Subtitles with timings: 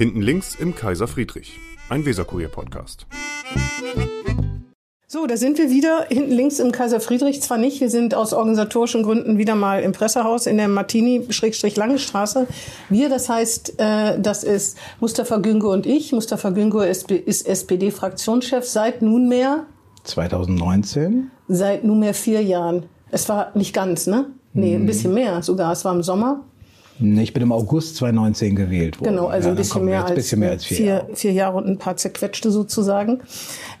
[0.00, 3.06] Hinten links im Kaiser Friedrich, ein Weserkurier-Podcast.
[5.06, 7.42] So, da sind wir wieder hinten links im Kaiser Friedrich.
[7.42, 12.46] Zwar nicht, wir sind aus organisatorischen Gründen wieder mal im Pressehaus in der Martini-Lange-Straße.
[12.88, 16.12] Wir, das heißt, äh, das ist Mustafa Güngo und ich.
[16.12, 19.66] Mustafa Güngo ist, ist SPD-Fraktionschef seit nunmehr
[20.04, 21.30] 2019?
[21.46, 22.86] Seit nunmehr vier Jahren.
[23.10, 24.30] Es war nicht ganz, ne?
[24.54, 25.72] Nee, ein bisschen mehr sogar.
[25.72, 26.46] Es war im Sommer.
[27.00, 29.14] Ich bin im August 2019 gewählt worden.
[29.14, 31.06] Genau, also ja, ein bisschen mehr, als, bisschen mehr als vier, vier, Jahre.
[31.14, 33.20] vier Jahre und ein paar zerquetschte sozusagen.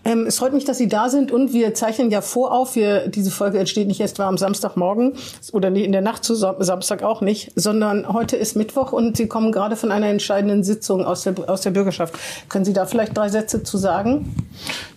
[0.04, 2.76] Ähm, es freut mich, dass Sie da sind und wir zeichnen ja vorauf.
[2.76, 5.12] Wir, diese Folge entsteht nicht erst am Samstagmorgen
[5.52, 9.52] oder in der Nacht zu Samstag auch nicht, sondern heute ist Mittwoch und Sie kommen
[9.52, 12.14] gerade von einer entscheidenden Sitzung aus der, aus der Bürgerschaft.
[12.48, 14.34] Können Sie da vielleicht drei Sätze zu sagen?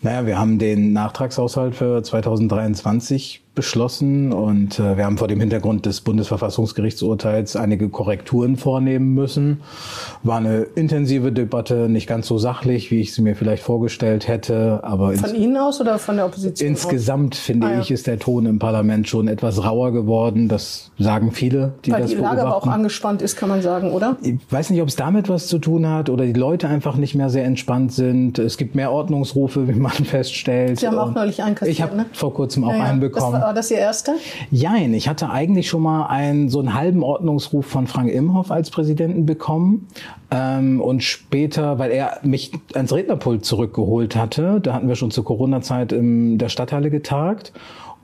[0.02, 5.86] Naja, wir haben den Nachtragshaushalt für 2023 beschlossen und äh, wir haben vor dem Hintergrund
[5.86, 9.62] des Bundesverfassungsgerichtsurteils einige Korrekturen vornehmen müssen.
[10.24, 14.80] War eine intensive Debatte, nicht ganz so sachlich, wie ich sie mir vielleicht vorgestellt hätte,
[14.84, 16.68] aber von Ihnen aus oder von der Opposition?
[16.68, 17.42] Insgesamt aus?
[17.42, 17.80] finde ah, ja.
[17.82, 20.48] ich, ist der Ton im Parlament schon etwas rauer geworden.
[20.48, 23.92] Das sagen viele, die Weil das die Lage aber auch angespannt ist, kann man sagen,
[23.92, 24.18] oder?
[24.24, 27.14] Ich weiß nicht, ob es damit was zu tun hat oder die Leute einfach nicht
[27.14, 28.40] mehr sehr entspannt sind.
[28.40, 30.80] Es gibt mehr Ordnungsrufe, wie man feststellt.
[30.80, 32.06] Sie haben auch neulich einen Ich habe ne?
[32.14, 33.43] vor kurzem auch ja, einen bekommen.
[33.44, 34.16] War das Ihr erster?
[34.52, 38.72] Jein, ich hatte eigentlich schon mal einen, so einen halben Ordnungsruf von Frank Imhoff als
[38.72, 39.88] Präsidenten bekommen.
[40.32, 45.26] Ähm, und später, weil er mich ans Rednerpult zurückgeholt hatte, da hatten wir schon zur
[45.26, 47.54] Corona-Zeit in der Stadthalle getagt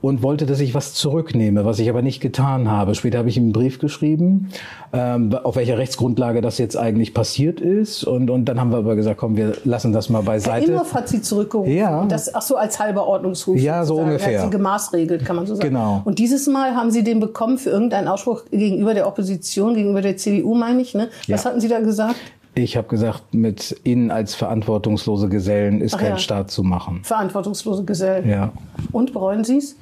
[0.02, 2.94] und wollte, dass ich was zurücknehme, was ich aber nicht getan habe.
[2.94, 4.48] Später habe ich ihm einen Brief geschrieben,
[4.92, 8.04] ähm, auf welcher Rechtsgrundlage das jetzt eigentlich passiert ist.
[8.04, 10.66] Und, und dann haben wir aber gesagt, komm, wir lassen das mal beiseite.
[10.66, 11.72] Herr Imhoff hat Sie zurückgerufen.
[11.74, 12.04] Ja.
[12.06, 13.56] Das, ach so, als halber Ordnungsruf.
[13.58, 14.10] Ja, so sozusagen.
[14.10, 14.32] ungefähr.
[14.32, 15.68] Er hat Sie gemaßregelt, kann man so sagen.
[15.68, 16.02] Genau.
[16.04, 20.16] Und dieses Mal haben Sie den bekommen für irgendeinen Ausspruch gegenüber der Opposition, gegenüber der
[20.16, 20.94] CDU, meine ich.
[20.94, 21.08] Ne?
[21.28, 21.50] Was Ja.
[21.50, 22.16] hatten Sie da gesagt?
[22.54, 26.18] Ich habe gesagt, mit Ihnen als verantwortungslose Gesellen ist Ach kein ja.
[26.18, 27.00] Staat zu machen.
[27.04, 28.28] Verantwortungslose Gesellen.
[28.28, 28.52] Ja.
[28.92, 29.76] Und bereuen Sie es?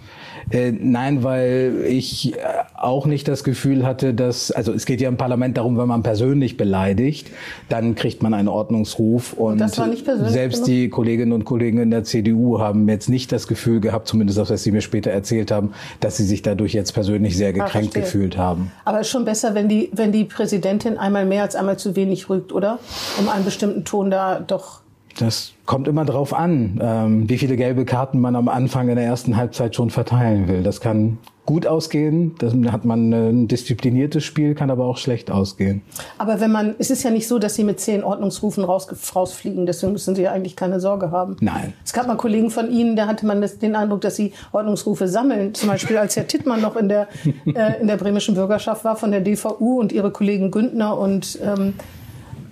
[0.51, 2.39] Äh, nein, weil ich äh,
[2.75, 6.03] auch nicht das Gefühl hatte, dass, also es geht ja im Parlament darum, wenn man
[6.03, 7.29] persönlich beleidigt,
[7.69, 9.33] dann kriegt man einen Ordnungsruf.
[9.33, 14.09] Und, selbst die Kolleginnen und Kollegen in der CDU haben jetzt nicht das Gefühl gehabt,
[14.09, 17.53] zumindest das, was sie mir später erzählt haben, dass sie sich dadurch jetzt persönlich sehr
[17.53, 18.03] gekränkt verstehe.
[18.03, 18.73] gefühlt haben.
[18.85, 21.97] Aber es ist schon besser, wenn die, wenn die Präsidentin einmal mehr als einmal zu
[21.97, 22.79] wenig rügt, oder?
[23.19, 24.81] Um einen bestimmten Ton da doch.
[25.19, 29.05] Das kommt immer drauf an, ähm, wie viele gelbe Karten man am Anfang in der
[29.05, 30.63] ersten Halbzeit schon verteilen will.
[30.63, 35.81] Das kann gut ausgehen, dann hat man ein diszipliniertes Spiel, kann aber auch schlecht ausgehen.
[36.19, 38.87] Aber wenn man, es ist ja nicht so, dass sie mit zehn Ordnungsrufen raus,
[39.17, 41.37] rausfliegen, deswegen müssen sie ja eigentlich keine Sorge haben.
[41.41, 41.73] Nein.
[41.83, 45.09] Es gab mal Kollegen von Ihnen, da hatte man das, den Eindruck, dass sie Ordnungsrufe
[45.09, 45.55] sammeln.
[45.55, 47.09] Zum Beispiel, als Herr Tittmann noch in der,
[47.47, 51.73] äh, in der bremischen Bürgerschaft war von der DVU und ihre Kollegen Güntner und ähm,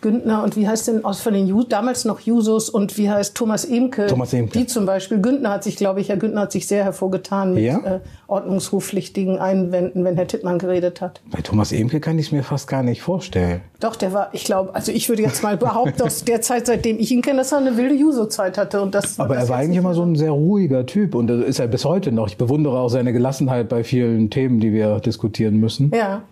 [0.00, 3.34] Güntner und wie heißt denn aus von den Ju damals noch Jusos und wie heißt
[3.34, 4.06] Thomas Emke?
[4.06, 4.58] Thomas Emke.
[4.58, 5.20] Die zum Beispiel.
[5.20, 7.78] Güntner hat sich, glaube ich, Herr Güntner hat sich sehr hervorgetan mit Ja?
[7.78, 11.20] äh, ordnungsruffpflichtigen Einwänden, wenn Herr Tittmann geredet hat.
[11.30, 13.60] Bei Thomas Emke kann ich es mir fast gar nicht vorstellen.
[13.80, 16.98] Doch, der war, ich glaube, also ich würde jetzt mal behaupten, aus der Zeit, seitdem
[16.98, 18.80] ich ihn kenne, dass er eine wilde Juso-Zeit hatte.
[18.80, 21.44] Und das, Aber das er war eigentlich immer so ein sehr ruhiger Typ und das
[21.44, 22.28] ist er bis heute noch.
[22.28, 25.90] Ich bewundere auch seine Gelassenheit bei vielen Themen, die wir diskutieren müssen.
[25.94, 26.22] Ja.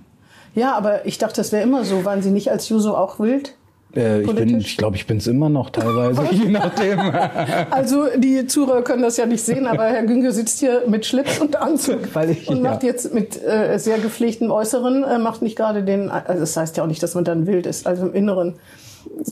[0.55, 2.05] Ja, aber ich dachte, das wäre immer so.
[2.05, 3.55] Waren Sie nicht als Juso auch wild?
[3.97, 4.67] Äh, ich Politisch?
[4.73, 6.99] ich glaube, ich bin es immer noch teilweise, je nachdem.
[7.71, 11.39] Also die Zuhörer können das ja nicht sehen, aber Herr Günge sitzt hier mit Schlips
[11.39, 12.63] und Anzug Weil ich- und ja.
[12.71, 16.77] macht jetzt mit äh, sehr gepflegtem Äußeren, äh, macht nicht gerade den, also das heißt
[16.77, 18.55] ja auch nicht, dass man dann wild ist, also im Inneren.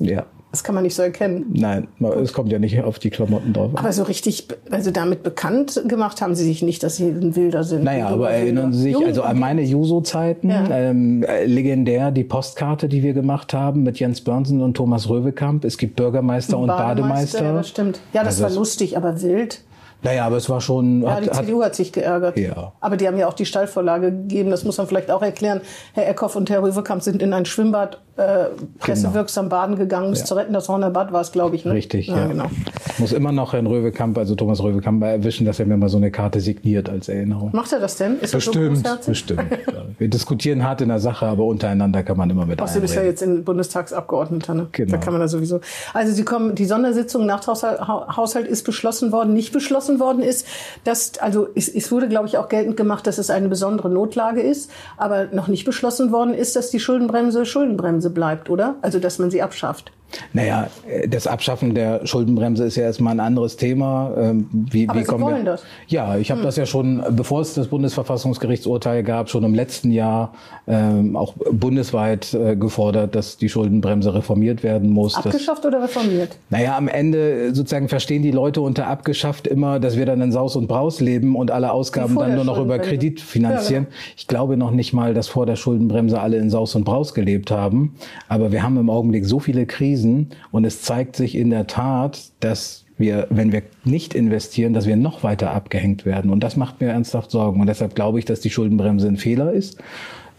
[0.00, 1.46] ja, Das kann man nicht so erkennen.
[1.54, 1.88] nein,
[2.22, 3.70] es kommt ja nicht auf die Klamotten drauf.
[3.74, 7.64] Aber so richtig, also damit bekannt gemacht haben Sie sich nicht, dass Sie ein Wilder
[7.64, 7.84] sind.
[7.84, 8.70] Naja, aber erinnern.
[8.72, 10.68] Sie sich Jung also an meine Juso-Zeiten, Ja.
[10.70, 15.64] ähm, äh, legendär die Postkarte, die wir gemacht haben mit Jens Börnsen und Thomas Röwekamp.
[15.64, 17.42] Es gibt Bürgermeister und Bademeister.
[17.44, 18.00] Ja, das stimmt.
[18.12, 19.62] Ja, das Also war lustig, aber wild.
[20.04, 21.02] Naja, aber es war schon.
[21.02, 22.36] Ja, die hat, hat, CDU hat sich geärgert.
[22.36, 22.72] Ja.
[22.80, 24.50] Aber die haben ja auch die Stallvorlage gegeben.
[24.50, 25.60] Das muss man vielleicht auch erklären.
[25.94, 28.46] Herr Eckhoff und Herr Röwekamp sind in ein Schwimmbad äh,
[28.78, 30.52] pressewirksam baden gegangen, um es zu retten.
[30.52, 31.64] Das Horner Bad war es, glaube ich.
[31.64, 31.72] Ne?
[31.72, 32.16] Richtig, ja.
[32.16, 32.26] ja.
[32.26, 32.50] Genau.
[32.92, 35.96] Ich muss immer noch Herrn Röwekamp, also Thomas Röwekamp, erwischen, dass er mir mal so
[35.96, 37.50] eine Karte signiert als Erinnerung.
[37.52, 38.18] Macht er das denn?
[38.20, 39.06] Ist so Bestimmt, großherzig?
[39.06, 39.42] bestimmt.
[39.72, 39.84] Ja.
[39.96, 43.02] Wir diskutieren hart in der Sache, aber untereinander kann man immer mit Sie bist ja
[43.02, 44.66] jetzt in Bundestagsabgeordneter, ne?
[44.72, 44.90] Genau.
[44.90, 45.60] Da kann man da sowieso.
[45.94, 47.80] Also Sie kommen, die Sondersitzung Nachtragshaushalt
[48.16, 49.32] Haushalt ist beschlossen worden.
[49.32, 50.46] Nicht beschlossen worden ist,
[50.84, 54.42] dass, also es, es wurde, glaube ich, auch geltend gemacht, dass es eine besondere Notlage
[54.42, 54.70] ist.
[54.96, 58.76] Aber noch nicht beschlossen worden ist, dass die Schuldenbremse Schuldenbremse bleibt, oder?
[58.82, 59.92] Also, dass man sie abschafft.
[60.32, 64.12] Naja, äh, das Abschaffen der Schuldenbremse ist ja erstmal ein anderes Thema.
[64.16, 65.52] Ähm, wie, Aber wie Sie kommen wollen wir?
[65.52, 65.62] das.
[65.88, 70.32] Ja, ich habe das ja schon, bevor es das Bundesverfassungsgerichtsurteil gab, schon im letzten Jahr
[70.66, 75.14] ähm, auch bundesweit äh, gefordert, dass die Schuldenbremse reformiert werden muss.
[75.14, 76.36] dass- Abgeschafft oder reformiert?
[76.50, 80.56] naja, am Ende sozusagen verstehen die Leute unter abgeschafft immer, dass wir dann in Saus
[80.56, 82.78] und Braus leben und alle Ausgaben dann nur noch über.
[82.82, 83.84] Kredit finanzieren.
[83.84, 84.14] Ja, genau.
[84.16, 87.50] Ich glaube noch nicht mal, dass vor der Schuldenbremse alle in Saus und Braus gelebt
[87.50, 87.94] haben.
[88.28, 90.01] Aber wir haben im Augenblick so viele Krisen
[90.50, 94.96] und es zeigt sich in der Tat, dass wir, wenn wir nicht investieren, dass wir
[94.96, 96.30] noch weiter abgehängt werden.
[96.30, 97.60] Und das macht mir ernsthaft Sorgen.
[97.60, 99.78] Und deshalb glaube ich, dass die Schuldenbremse ein Fehler ist.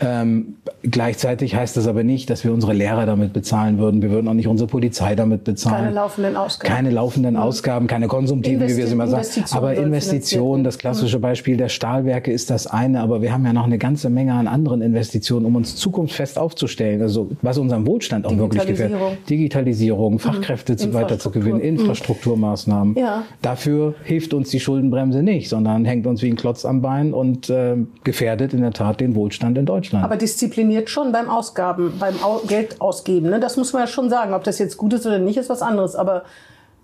[0.03, 4.01] Ähm, gleichzeitig heißt das aber nicht, dass wir unsere Lehrer damit bezahlen würden.
[4.01, 5.85] Wir würden auch nicht unsere Polizei damit bezahlen.
[5.85, 6.73] Keine laufenden Ausgaben.
[6.73, 9.25] Keine laufenden Ausgaben, keine konsumtiven, wie wir sie immer sagen.
[9.51, 13.65] Aber Investitionen, das klassische Beispiel der Stahlwerke ist das eine, aber wir haben ja noch
[13.65, 17.01] eine ganze Menge an anderen Investitionen, um uns zukunftsfest aufzustellen.
[17.01, 18.91] Also was unseren Wohlstand auch wirklich gefällt.
[18.93, 19.17] Digitalisierung.
[19.29, 22.97] Digitalisierung, Fachkräfte zu weiter zu gewinnen, Infrastrukturmaßnahmen.
[22.97, 23.23] Ja.
[23.41, 27.49] Dafür hilft uns die Schuldenbremse nicht, sondern hängt uns wie ein Klotz am Bein und
[27.49, 29.92] äh, gefährdet in der Tat den Wohlstand in Deutschland.
[30.01, 32.15] Aber diszipliniert schon beim Ausgaben, beim
[32.47, 33.29] Geld ausgeben.
[33.29, 33.39] Ne?
[33.39, 34.33] Das muss man ja schon sagen.
[34.33, 35.95] Ob das jetzt gut ist oder nicht, ist was anderes.
[35.95, 36.23] Aber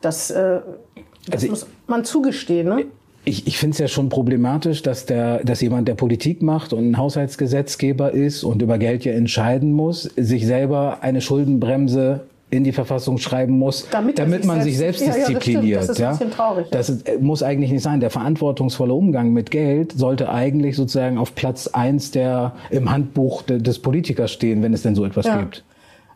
[0.01, 0.59] das, äh,
[1.25, 2.69] das Also muss man zugestehen.
[2.69, 2.85] Ne?
[3.25, 6.91] Ich, ich finde es ja schon problematisch, dass, der, dass jemand, der Politik macht und
[6.91, 12.21] ein Haushaltsgesetzgeber ist und über Geld ja entscheiden muss, sich selber eine Schuldenbremse
[12.51, 15.63] in die Verfassung schreiben muss, Damit sich man sich selbst- selbst Ja, ja, das stimmt.
[15.63, 15.81] diszipliniert.
[15.81, 16.67] Das ist ein bisschen traurig.
[16.71, 17.99] Das ist, äh, muss eigentlich nicht sein.
[17.99, 23.59] Der verantwortungsvolle Umgang mit Geld sollte eigentlich sozusagen auf Platz eins der im Handbuch de,
[23.59, 25.37] des Politikers stehen, wenn es denn so etwas Ja.
[25.41, 25.63] gibt.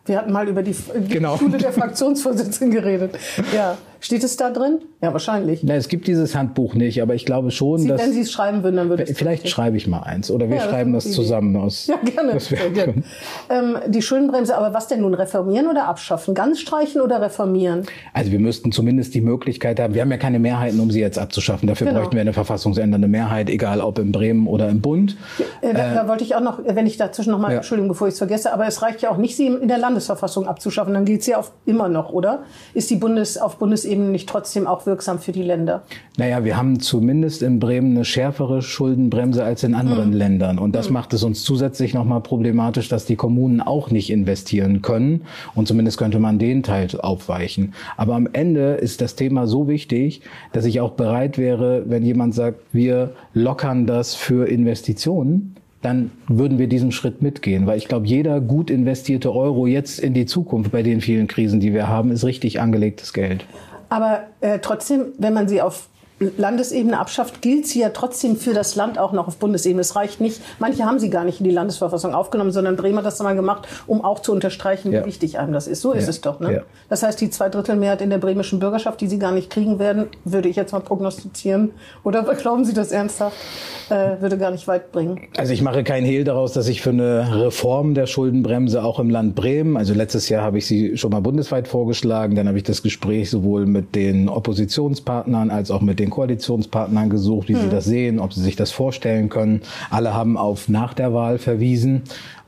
[0.06, 1.36] Wir hatten mal über die, die Genau.
[1.38, 3.16] Schule der Fraktionsvorsitzenden geredet.
[3.54, 3.78] Ja.
[4.04, 4.80] Steht es da drin?
[5.00, 5.62] Ja, wahrscheinlich.
[5.62, 8.30] Na, es gibt dieses Handbuch nicht, aber ich glaube schon, Sie, dass wenn Sie es
[8.30, 10.92] schreiben würden, dann würde es vielleicht schreibe ich mal eins oder wir Ja, das schreiben
[10.92, 11.86] das gute zusammen aus.
[11.86, 12.34] Ja, gerne.
[12.34, 13.02] Das gerne.
[13.48, 15.14] Ähm, die Schuldenbremse, aber was denn nun?
[15.14, 16.34] Reformieren oder abschaffen?
[16.34, 17.86] Ganz streichen oder reformieren?
[18.12, 21.18] Also wir müssten zumindest die Möglichkeit haben, wir haben ja keine Mehrheiten, um sie jetzt
[21.18, 21.66] abzuschaffen.
[21.66, 22.00] Dafür Genau.
[22.00, 25.16] bräuchten wir eine verfassungsändernde Mehrheit, egal ob in Bremen oder im Bund.
[25.62, 27.56] Äh, da, da wollte ich auch noch, wenn ich dazwischen noch mal, Ja.
[27.56, 30.46] Entschuldigung, bevor ich es vergesse, aber es reicht ja auch nicht, sie in der Landesverfassung
[30.46, 30.92] abzuschaffen.
[30.92, 32.42] Dann gilt sie ja auf, immer noch, oder?
[32.74, 35.82] Ist die Bundes, auf Bundesebene nicht trotzdem auch wirksam für die Länder?
[36.16, 40.16] Naja, wir haben zumindest in Bremen eine schärfere Schuldenbremse als in anderen Mhm.
[40.16, 40.58] Ländern.
[40.58, 45.22] Und das macht es uns zusätzlich nochmal problematisch, dass die Kommunen auch nicht investieren können.
[45.54, 47.74] Und zumindest könnte man den Teil aufweichen.
[47.96, 50.20] Aber am Ende ist das Thema so wichtig,
[50.52, 56.58] dass ich auch bereit wäre, wenn jemand sagt, wir lockern das für Investitionen, dann würden
[56.58, 57.66] wir diesen Schritt mitgehen.
[57.66, 61.60] Weil ich glaube, jeder gut investierte Euro jetzt in die Zukunft bei den vielen Krisen,
[61.60, 63.44] die wir haben, ist richtig angelegtes Geld.
[63.94, 65.86] Aber äh, trotzdem, wenn man sie auf
[66.20, 69.80] Landesebene abschafft, gilt sie ja trotzdem für das Land auch noch auf Bundesebene.
[69.80, 73.04] Es reicht nicht, manche haben sie gar nicht in die Landesverfassung aufgenommen, sondern Bremen hat
[73.06, 75.00] das mal gemacht, um auch zu unterstreichen, Ja.
[75.02, 75.80] wie wichtig einem das ist.
[75.82, 76.10] So ist Ja.
[76.10, 76.38] es doch.
[76.40, 76.52] Ne?
[76.54, 76.60] Ja.
[76.88, 80.48] Das heißt, die Zweidrittelmehrheit in der bremischen Bürgerschaft, die sie gar nicht kriegen werden, würde
[80.48, 81.72] ich jetzt mal prognostizieren.
[82.04, 83.36] Oder glauben Sie das ernsthaft?
[83.90, 85.20] Äh, würde gar nicht weit bringen.
[85.36, 89.10] Also ich mache keinen Hehl daraus, dass ich für eine Reform der Schuldenbremse auch im
[89.10, 92.64] Land Bremen, also letztes Jahr habe ich sie schon mal bundesweit vorgeschlagen, dann habe ich
[92.64, 97.84] das Gespräch sowohl mit den Oppositionspartnern als auch mit den Koalitionspartnern gesucht, wie sie das
[97.84, 99.62] sehen, ob sie sich das vorstellen können.
[99.90, 102.02] Alle haben auf nach der Wahl verwiesen.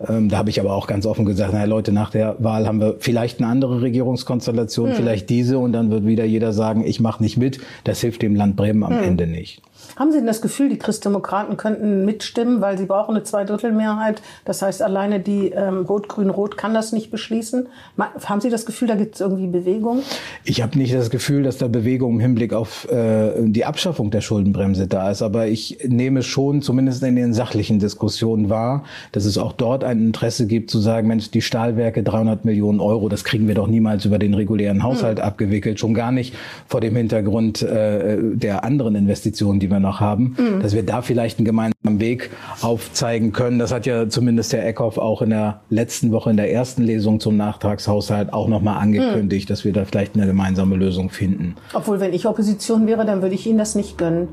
[0.06, 2.81] Ähm, da habe ich aber auch ganz offen gesagt, naja Leute, nach der Wahl haben
[2.81, 7.23] wir vielleicht eine andere Regierungskonstellation, vielleicht diese und dann wird wieder jeder sagen, ich mache
[7.23, 7.61] nicht mit.
[7.85, 9.62] Das hilft dem Land Bremen am Ende nicht.
[9.97, 14.23] Haben Sie denn das Gefühl, die Christdemokraten könnten mitstimmen, weil sie brauchen eine Zweidrittelmehrheit?
[14.44, 17.69] Das heißt, alleine die ähm, Rot-Grün-Rot kann das nicht beschließen.
[17.97, 20.03] Haben Sie das Gefühl, da gibt es irgendwie Bewegung?
[20.44, 24.20] Ich habe nicht das Gefühl, dass da Bewegung im Hinblick auf äh, die Abschaffung der
[24.20, 29.39] Schuldenbremse da ist, aber ich nehme schon zumindest in den sachlichen Diskussionen wahr, dass es
[29.39, 33.49] auch dort ein Interesse gibt zu sagen, Mensch, die Stahlwerke 300 Millionen Euro, das kriegen
[33.49, 36.34] wir doch niemals über den regulären Haushalt abgewickelt, schon gar nicht
[36.67, 41.39] vor dem Hintergrund äh, der anderen Investitionen, die wir noch haben, dass wir da vielleicht
[41.39, 42.31] einen gemeinsamen Weg
[42.63, 43.59] aufzeigen können.
[43.59, 47.21] Das hat ja zumindest Herr Eckhoff auch in der letzten Woche in der ersten Lesung
[47.21, 51.55] zum Nachtragshaushalt auch nochmal angekündigt, dass wir da vielleicht eine gemeinsame Lösung finden.
[51.75, 54.29] Obwohl, wenn ich Opposition wäre, dann würde ich Ihnen das nicht gönnen.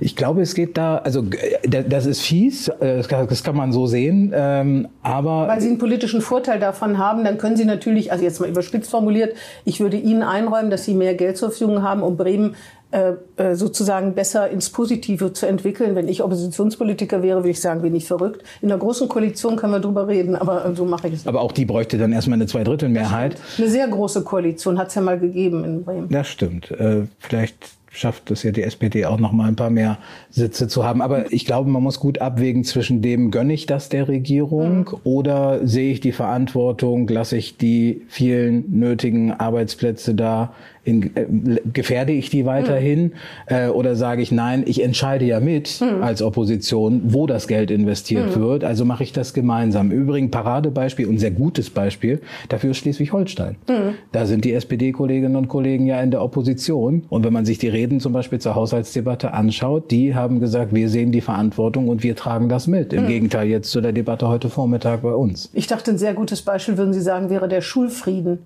[0.00, 3.72] Ich glaube, es geht da, also äh, da- das ist fies, äh, das kann, man
[3.72, 8.12] so sehen, ähm, aber Weil Sie einen politischen Vorteil davon haben, dann können Sie natürlich,
[8.12, 9.34] also jetzt mal überspitzt formuliert,
[9.64, 12.56] ich würde Ihnen einräumen, dass Sie mehr Geld zur Verfügung haben, um Bremen
[13.52, 15.94] sozusagen besser ins Positive zu entwickeln.
[15.94, 18.42] Wenn ich Oppositionspolitiker wäre, würde ich sagen, bin ich verrückt.
[18.62, 21.28] In der großen Koalition können wir drüber reden, aber äh, so mache ich es nicht.
[21.28, 23.36] aber auch die bräuchte dann erstmal eine Zweidrittelmehrheit.
[23.58, 26.08] Eine sehr große Koalition hat es ja mal gegeben in Bremen.
[26.08, 26.70] Das stimmt.
[26.70, 29.98] Äh, vielleicht schafft es ja die SPD auch noch mal ein paar mehr
[30.30, 31.02] Sitze zu haben.
[31.02, 34.86] Aber ich glaube, man muss gut abwägen zwischen dem, gönne ich das der Regierung mhm.
[35.04, 40.54] oder sehe ich die Verantwortung, lasse ich die vielen nötigen Arbeitsplätze da
[40.88, 41.26] in, äh,
[41.72, 43.12] gefährde ich die weiterhin mhm.
[43.46, 46.02] äh, oder sage ich nein, ich entscheide ja mit mhm.
[46.02, 48.40] als Opposition, wo das Geld investiert mhm.
[48.40, 49.90] wird, also mache ich das gemeinsam.
[49.92, 53.56] Übrigens Paradebeispiel und sehr gutes Beispiel dafür ist Schleswig-Holstein.
[53.68, 53.94] Mhm.
[54.12, 57.68] Da sind die SPD-Kolleginnen und Kollegen ja in der Opposition und wenn man sich die
[57.68, 62.16] Reden zum Beispiel zur Haushaltsdebatte anschaut, die haben gesagt, wir sehen die Verantwortung und wir
[62.16, 62.92] tragen das mit.
[62.92, 63.08] Im mhm.
[63.08, 65.50] Gegenteil jetzt zu der Debatte heute Vormittag bei uns.
[65.52, 68.38] Ich dachte, ein sehr gutes Beispiel, würden Sie sagen, wäre der Schulfrieden.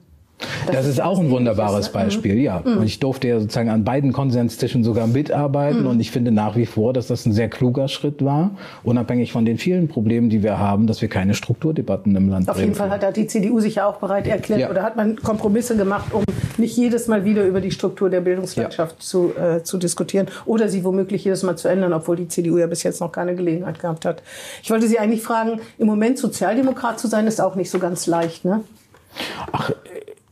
[0.67, 2.03] Das, das ist auch ein wunderbares ist, ne?
[2.03, 2.63] Beispiel, ja.
[2.65, 2.79] Mhm.
[2.79, 5.89] Und ich durfte ja sozusagen an beiden Konsenstischen sogar mitarbeiten mhm.
[5.89, 9.45] und ich finde nach wie vor, dass das ein sehr kluger Schritt war, unabhängig von
[9.45, 12.91] den vielen Problemen, die wir haben, dass wir keine Strukturdebatten im Land Auf jeden Fall
[12.91, 14.71] hat da die CDU sich ja auch bereit erklärt ja.
[14.71, 16.25] oder hat man Kompromisse gemacht, um
[16.59, 19.01] nicht jedes Mal wieder über die Struktur der Bildungswirtschaft ja.
[19.01, 22.67] zu, äh, zu diskutieren oder sie womöglich jedes Mal zu ändern, obwohl die CDU ja
[22.67, 24.23] bis jetzt noch keine Gelegenheit gehabt hat.
[24.63, 28.07] Ich wollte Sie eigentlich fragen, im Moment Sozialdemokrat zu sein, ist auch nicht so ganz
[28.07, 28.63] leicht, ne?
[29.53, 29.71] Ach,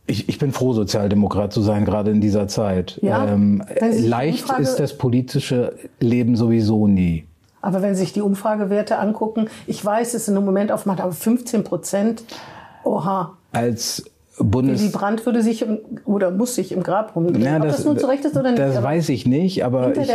[0.07, 2.99] ich, ich bin froh, Sozialdemokrat zu sein, gerade in dieser Zeit.
[3.01, 7.25] Ja, ähm, leicht Umfrage, ist das politische Leben sowieso nie.
[7.61, 11.11] Aber wenn Sie sich die Umfragewerte angucken, ich weiß, es ist im Moment aufmacht, aber
[11.11, 12.23] 15 Prozent,
[12.83, 13.37] oha.
[13.51, 14.03] Als
[14.37, 14.79] Bundes...
[14.79, 17.41] Willy Brandt würde sich im, oder muss sich im Grab rumdrehen.
[17.41, 18.59] Ja, das, Ob das nun zurecht ist oder nicht.
[18.59, 20.09] Das weiß ich nicht, aber ich,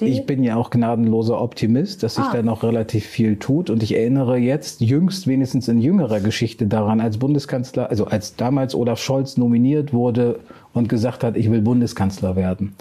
[0.00, 2.32] ich, bin ja auch gnadenloser Optimist, dass sich ah.
[2.32, 3.70] da noch relativ viel tut.
[3.70, 8.74] Und ich erinnere jetzt jüngst, wenigstens in jüngerer Geschichte daran, als Bundeskanzler, also als damals
[8.74, 10.40] Olaf Scholz nominiert wurde
[10.74, 12.74] und gesagt hat, ich will Bundeskanzler werden.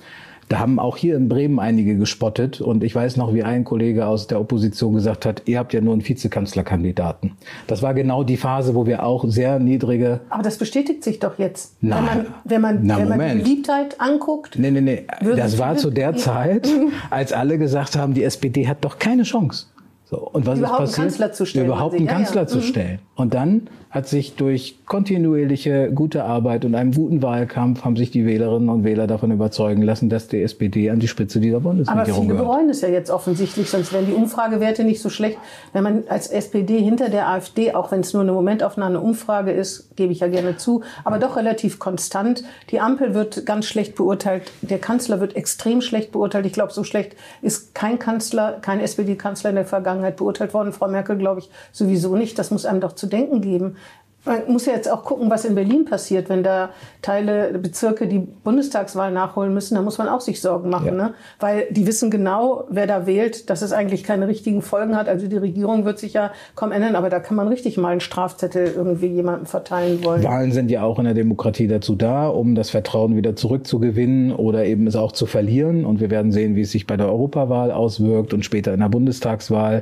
[0.52, 2.60] Da haben auch hier in Bremen einige gespottet.
[2.60, 5.80] Und ich weiß noch, wie ein Kollege aus der Opposition gesagt hat, ihr habt ja
[5.80, 7.38] nur einen Vizekanzlerkandidaten.
[7.68, 10.20] Das war genau die Phase, wo wir auch sehr niedrige...
[10.30, 11.78] Aber das bestätigt sich doch jetzt.
[11.80, 14.60] Na, wenn man, wenn man, na, wenn man die Beliebtheit anguckt...
[14.60, 15.08] Nee, nee, nee.
[15.22, 16.68] Das war zu der Zeit,
[17.10, 19.68] als alle gesagt haben, die SPD hat doch keine Chance.
[20.12, 21.00] So, und was überhaupt ist passiert?
[21.00, 21.66] Einen Kanzler zu stellen.
[21.68, 22.48] Überhaupt einen Kanzler ja, ja.
[22.48, 22.64] zu mhm.
[22.64, 23.00] stellen.
[23.16, 28.26] Und dann hat sich durch kontinuierliche gute Arbeit und einem guten Wahlkampf haben sich die
[28.26, 32.22] Wählerinnen und Wähler davon überzeugen lassen, dass die SPD an die Spitze dieser Bundesregierung Aber
[32.22, 35.38] viele bereuen es ja jetzt offensichtlich, sonst wären die Umfragewerte nicht so schlecht.
[35.74, 39.96] Wenn man als SPD hinter der AfD, auch wenn es nur eine Momentaufnahme Umfrage ist,
[39.98, 42.46] gebe ich ja gerne zu, aber doch relativ konstant.
[42.70, 46.46] Die Ampel wird ganz schlecht beurteilt, der Kanzler wird extrem schlecht beurteilt.
[46.46, 50.74] Ich glaube, so schlecht ist kein Kanzler, kein SPD-Kanzler in der Vergangenheit beurteilt worden.
[50.74, 52.38] Frau Merkel, glaube ich, sowieso nicht.
[52.40, 53.78] Das muss einem doch zu denken geben
[54.26, 56.70] man muss ja jetzt auch gucken, was in Berlin passiert, wenn da
[57.02, 61.08] Teile, Bezirke die Bundestagswahl nachholen müssen, da muss man auch sich Sorgen machen, ja.
[61.08, 61.14] ne?
[61.40, 65.10] weil die wissen genau, wer da wählt, dass es eigentlich keine richtigen Folgen hat.
[65.10, 68.02] Also die Regierung wird sich ja kaum ändern, aber da kann man richtig mal einen
[68.02, 70.24] Strafzettel irgendwie jemandem verteilen wollen.
[70.24, 74.66] Wahlen sind ja auch in der Demokratie dazu da, um das Vertrauen wieder zurückzugewinnen oder
[74.66, 75.84] eben es auch zu verlieren.
[75.84, 78.90] Und wir werden sehen, wie es sich bei der Europawahl auswirkt und später in der
[78.90, 79.82] Bundestagswahl.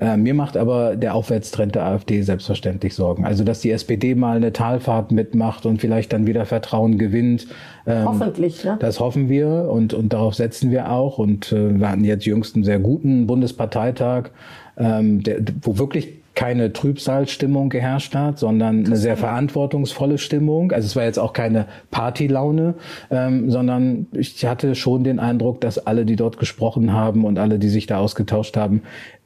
[0.00, 3.26] Äh, mir macht aber der Aufwärtstrend der AfD selbstverständlich Sorgen.
[3.26, 7.46] Also, dass die SPD mal eine Talfahrt mitmacht und vielleicht dann wieder Vertrauen gewinnt.
[7.86, 8.78] Ähm, Hoffentlich, ne?
[8.80, 11.18] Das hoffen wir und, und darauf setzen wir auch.
[11.18, 14.30] Und äh, wir hatten jetzt jüngst einen sehr guten Bundesparteitag,
[14.78, 20.72] ähm, der, wo wirklich keine Trübsalstimmung geherrscht hat, sondern eine sehr verantwortungsvolle Stimmung.
[20.72, 22.76] Also es war jetzt auch keine Partylaune,
[23.10, 27.58] ähm, sondern ich hatte schon den Eindruck, dass alle, die dort gesprochen haben und alle,
[27.58, 28.80] die sich da ausgetauscht haben,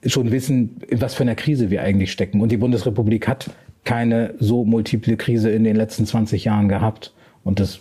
[0.04, 2.40] schon wissen, in was für einer Krise wir eigentlich stecken.
[2.40, 3.48] Und die Bundesrepublik hat
[3.84, 7.14] keine so multiple Krise in den letzten 20 Jahren gehabt.
[7.44, 7.78] Und das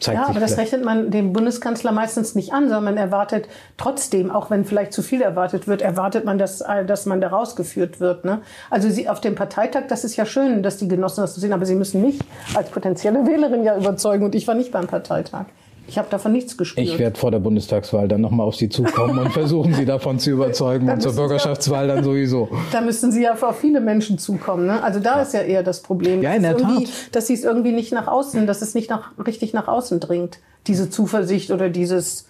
[0.00, 4.50] ja, aber das rechnet man dem Bundeskanzler meistens nicht an, sondern man erwartet trotzdem, auch
[4.50, 8.24] wenn vielleicht zu viel erwartet wird, erwartet man, dass, dass man da rausgeführt wird.
[8.24, 8.40] Ne?
[8.70, 11.52] Also Sie auf dem Parteitag, das ist ja schön, dass die Genossen das so sehen,
[11.52, 12.18] aber Sie müssen mich
[12.54, 15.46] als potenzielle Wählerin ja überzeugen und ich war nicht beim Parteitag.
[15.88, 16.86] Ich habe davon nichts gespürt.
[16.86, 20.30] Ich werde vor der Bundestagswahl dann nochmal auf Sie zukommen und versuchen, Sie davon zu
[20.30, 22.50] überzeugen und zur Bürgerschaftswahl dann sowieso.
[22.70, 24.66] Da müssten Sie ja auf viele Menschen zukommen.
[24.66, 24.82] Ne?
[24.82, 25.22] Also da ja.
[25.22, 26.22] ist ja eher das Problem.
[26.22, 26.84] Ja, in der Tat.
[27.12, 30.38] Dass Sie es irgendwie nicht nach außen, dass es nicht nach, richtig nach außen dringt.
[30.66, 32.28] Diese Zuversicht oder dieses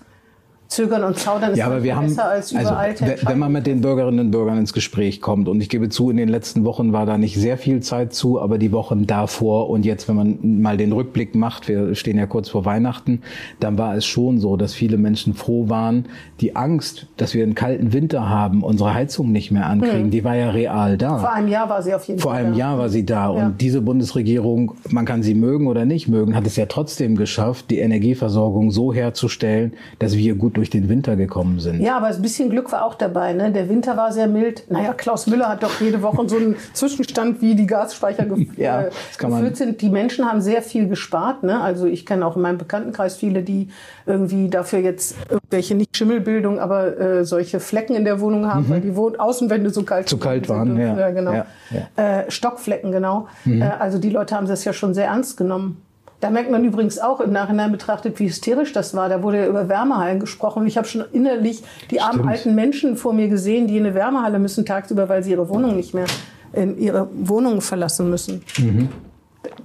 [0.69, 2.75] Zögern und Zaudern ist ja, aber wir haben, besser als also,
[3.23, 6.19] Wenn man mit den Bürgerinnen und Bürgern ins Gespräch kommt, und ich gebe zu, in
[6.19, 9.87] den letzten Wochen war da nicht sehr viel Zeit zu, aber die Wochen davor und
[9.87, 13.23] jetzt, wenn man mal den Rückblick macht, wir stehen ja kurz vor Weihnachten,
[13.61, 16.05] dann war es schon so, dass viele Menschen froh waren.
[16.43, 20.11] Die Angst, dass wir einen kalten Winter haben, unsere Heizung nicht mehr ankriegen, hm.
[20.11, 21.19] die war ja real da.
[21.19, 22.41] Vor einem Jahr war sie auf jeden vor Fall.
[22.43, 23.35] Vor einem Jahr war sie da.
[23.35, 23.47] Ja.
[23.47, 27.71] Und diese Bundesregierung, man kann sie mögen oder nicht mögen, hat es ja trotzdem geschafft,
[27.71, 31.81] die Energieversorgung so herzustellen, dass wir gut durch den Winter gekommen sind.
[31.81, 33.33] Ja, aber ein bisschen Glück war auch dabei.
[33.33, 33.53] Ne?
[33.53, 34.71] Der Winter war sehr mild.
[34.71, 38.83] Naja, Klaus Müller hat doch jede Woche so einen Zwischenstand, wie die Gasspeicher gef Ja,
[38.83, 39.81] äh, gefüllt sind.
[39.81, 41.43] Die Menschen haben sehr viel gespart.
[41.45, 41.61] Ne?
[41.61, 43.69] Also ich kenne auch in meinem Bekanntenkreis viele, die
[44.05, 48.81] irgendwie dafür jetzt irgendwelche, nicht Schimmelbildung, aber äh, solche Flecken in der Wohnung haben, weil
[48.81, 50.09] die Wohn Außenwände so kalt, Mhm.
[50.09, 50.79] Zu kalt waren, sind.
[50.81, 51.11] ja.
[51.11, 51.33] genau.
[51.33, 51.79] Ja, Mhm.
[52.03, 53.29] Äh, Stockflecken, genau.
[53.47, 55.83] Äh, also die Leute haben das ja schon sehr ernst genommen.
[56.21, 59.09] Da merkt man übrigens auch im Nachhinein betrachtet, wie hysterisch das war.
[59.09, 60.63] Da wurde ja über Wärmehallen gesprochen.
[60.63, 62.29] Und ich habe schon innerlich die armen Stimmt.
[62.29, 65.77] alten Menschen vor mir gesehen, die in eine Wärmehalle müssen tagsüber, weil sie ihre Wohnung
[65.77, 66.07] nicht mehr
[66.53, 68.43] in ihre Wohnungen verlassen müssen.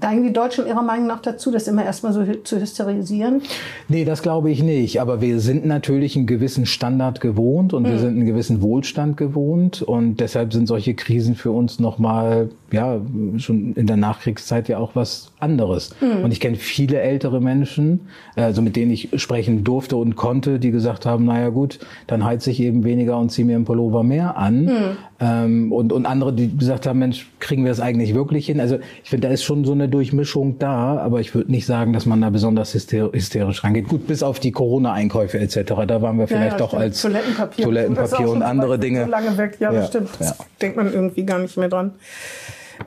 [0.01, 3.41] Neigen die Deutschen ihrer Meinung nach dazu, das immer erstmal so zu hysterisieren?
[3.87, 5.01] Nee, das glaube ich nicht.
[5.01, 9.81] Aber wir sind natürlich einen gewissen Standard gewohnt und wir sind einen gewissen Wohlstand gewohnt.
[9.81, 12.99] Und deshalb sind solche Krisen für uns nochmal, ja,
[13.37, 15.95] schon in der Nachkriegszeit ja auch was anderes.
[16.01, 20.71] Und ich kenne viele ältere Menschen, also mit denen ich sprechen durfte und konnte, die
[20.71, 24.37] gesagt haben, naja gut, dann heiz ich eben weniger und ziehe mir einen Pullover mehr
[24.37, 24.97] an.
[25.19, 28.59] Ähm, und, und andere, die gesagt haben, Mensch, kriegen wir das eigentlich wirklich hin?
[28.59, 31.93] Also ich finde, da ist schon so eine Durchmischung da, aber ich würde nicht sagen,
[31.93, 33.87] dass man da besonders hyster hysterisch rangeht.
[33.87, 36.81] Gut, bis auf die Corona-Einkäufe etc., da waren wir vielleicht ja, doch stimmt.
[36.81, 39.05] als Toilettenpapier, Toilettenpapier und schon andere so Dinge.
[39.05, 40.09] lange weg, ja, das stimmt.
[40.19, 40.33] Ja.
[40.61, 41.91] denkt man irgendwie gar nicht mehr dran.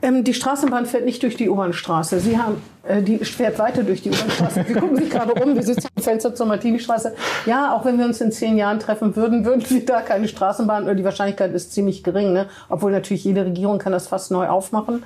[0.01, 2.19] Ähm, die Straßenbahn fährt nicht durch die Obernstraße.
[2.19, 4.65] Sie haben, äh, die fährt weiter durch die Obernstraße.
[4.67, 5.55] Sie gucken sich gerade um.
[5.55, 7.15] Wir sitzen am Fenster zur Martini-Straße.
[7.45, 10.83] Ja, auch wenn wir uns in zehn Jahren treffen würden, würden wir da keine Straßenbahn.
[10.83, 12.33] Oder die Wahrscheinlichkeit ist ziemlich gering.
[12.33, 12.47] Ne?
[12.69, 15.03] Obwohl natürlich jede Regierung kann das fast neu aufmachen.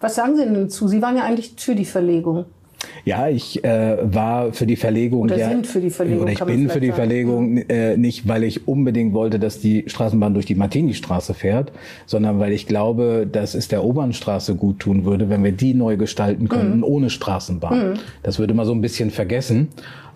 [0.00, 0.86] Was sagen Sie denn dazu?
[0.86, 2.46] Sie waren ja eigentlich für die Verlegung.
[3.04, 5.22] Ja, ich äh, war für die Verlegung.
[5.22, 6.96] Oder ja, sind für die Verlegung, Oder ich bin für die sagen.
[6.96, 11.72] Verlegung äh, nicht, weil ich unbedingt wollte, dass die Straßenbahn durch die Martini-Straße fährt,
[12.06, 15.96] sondern weil ich glaube, dass es der Obernstraße gut tun würde, wenn wir die neu
[15.96, 16.48] gestalten Mhm.
[16.48, 17.98] könnten, ohne Straßenbahn.
[18.22, 19.68] Das würde man so ein bisschen vergessen.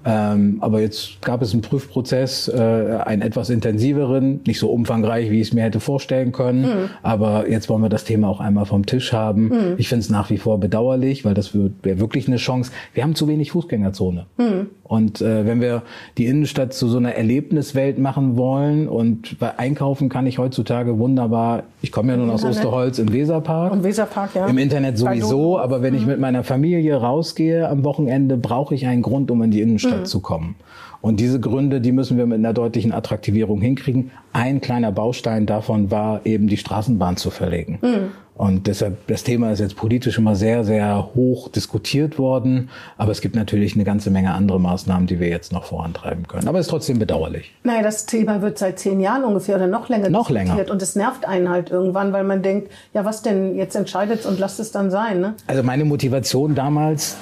[0.04, 2.58] Ähm, aber jetzt gab es einen Prüfprozess, äh,
[3.04, 6.62] einen etwas intensiveren, nicht so umfangreich, wie ich es mir hätte vorstellen können.
[6.62, 6.90] Mhm.
[7.02, 9.48] Aber jetzt wollen wir das Thema auch einmal vom Tisch haben.
[9.48, 9.74] Mhm.
[9.78, 12.72] Ich finde es nach wie vor bedauerlich, weil das wäre wirklich eine Chance.
[12.94, 14.26] Wir haben zu wenig Fußgängerzone.
[14.38, 14.66] Mhm.
[14.92, 15.80] Und äh, wenn wir
[16.18, 21.62] die Innenstadt zu so einer Erlebniswelt machen wollen und bei einkaufen kann ich heutzutage wunderbar,
[21.80, 22.44] ich komme ja nun aus.
[22.44, 23.72] Osterholz im Weserpark.
[23.72, 24.46] Im Weserpark, ja.
[24.46, 29.00] Im Internet sowieso, aber wenn ich mit meiner Familie rausgehe am Wochenende, brauche ich einen
[29.00, 30.04] Grund, um in die Innenstadt Mhm.
[30.04, 30.56] zu kommen.
[31.00, 34.10] Und diese Gründe, die müssen wir mit einer deutlichen Attraktivierung hinkriegen.
[34.34, 37.78] Ein kleiner Baustein davon war eben die Straßenbahn zu verlegen.
[37.80, 38.10] Mhm.
[38.42, 42.70] Und deshalb, das Thema ist jetzt politisch immer sehr, sehr hoch diskutiert worden.
[42.98, 46.48] Aber es gibt natürlich eine ganze Menge andere Maßnahmen, die wir jetzt noch vorantreiben können.
[46.48, 47.54] Aber es ist trotzdem bedauerlich.
[47.62, 50.56] Naja, das Thema wird seit zehn Jahren ungefähr oder noch länger Noch länger.
[50.56, 50.70] diskutiert.
[50.72, 54.40] Und es nervt einen halt irgendwann, weil man denkt, ja, was denn, jetzt entscheidet und
[54.40, 55.20] lasst es dann sein.
[55.20, 55.34] Ne?
[55.46, 57.16] Also meine Motivation damals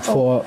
[0.00, 0.44] vor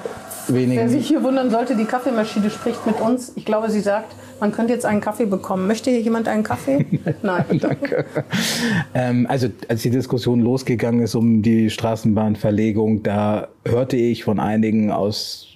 [0.53, 3.33] wenigen Wer sich hier wundern sollte, die Kaffeemaschine spricht mit uns.
[3.35, 5.67] Ich glaube, sie sagt, man könnte jetzt einen Kaffee bekommen.
[5.67, 6.85] Möchte hier jemand einen Kaffee?
[7.21, 7.45] Nein.
[7.59, 8.05] Danke.
[8.93, 14.91] ähm, also als die Diskussion losgegangen ist um die Straßenbahnverlegung, da hörte ich von einigen
[14.91, 15.48] aus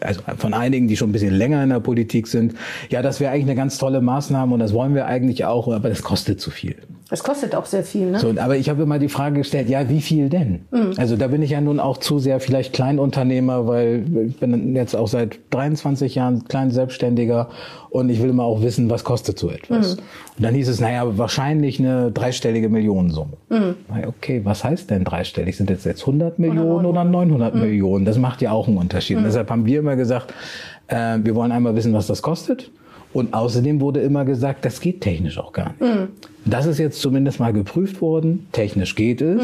[0.00, 2.54] also von einigen, die schon ein bisschen länger in der Politik sind,
[2.90, 5.88] ja, das wäre eigentlich eine ganz tolle Maßnahme und das wollen wir eigentlich auch, aber
[5.88, 6.76] das kostet zu viel.
[7.10, 8.18] Es kostet auch sehr viel, ne?
[8.18, 10.66] So, aber ich habe immer die Frage gestellt, ja, wie viel denn?
[10.98, 14.94] Also da bin ich ja nun auch zu sehr vielleicht Kleinunternehmer, weil ich bin jetzt
[14.94, 17.48] auch seit 23 Jahren klein Selbstständiger
[17.90, 19.94] und ich will immer auch wissen, was kostet so etwas.
[19.94, 20.02] Und
[20.44, 23.32] dann hieß es, naja, wahrscheinlich eine dreistellige Millionensumme.
[23.50, 25.56] Ja, Okay, was heißt denn dreistellig?
[25.56, 28.04] Sind das jetzt 100 Millionen oder 900 Millionen?
[28.04, 29.16] Das macht ja auch einen Unterschied.
[29.16, 30.32] Und deshalb haben wir immer gesagt,
[30.88, 32.70] äh, wir wollen einmal wissen, was das kostet.
[33.14, 35.80] Und außerdem wurde immer gesagt, das geht technisch auch gar nicht.
[36.44, 38.48] Das ist jetzt zumindest mal geprüft worden.
[38.52, 39.42] Technisch geht es.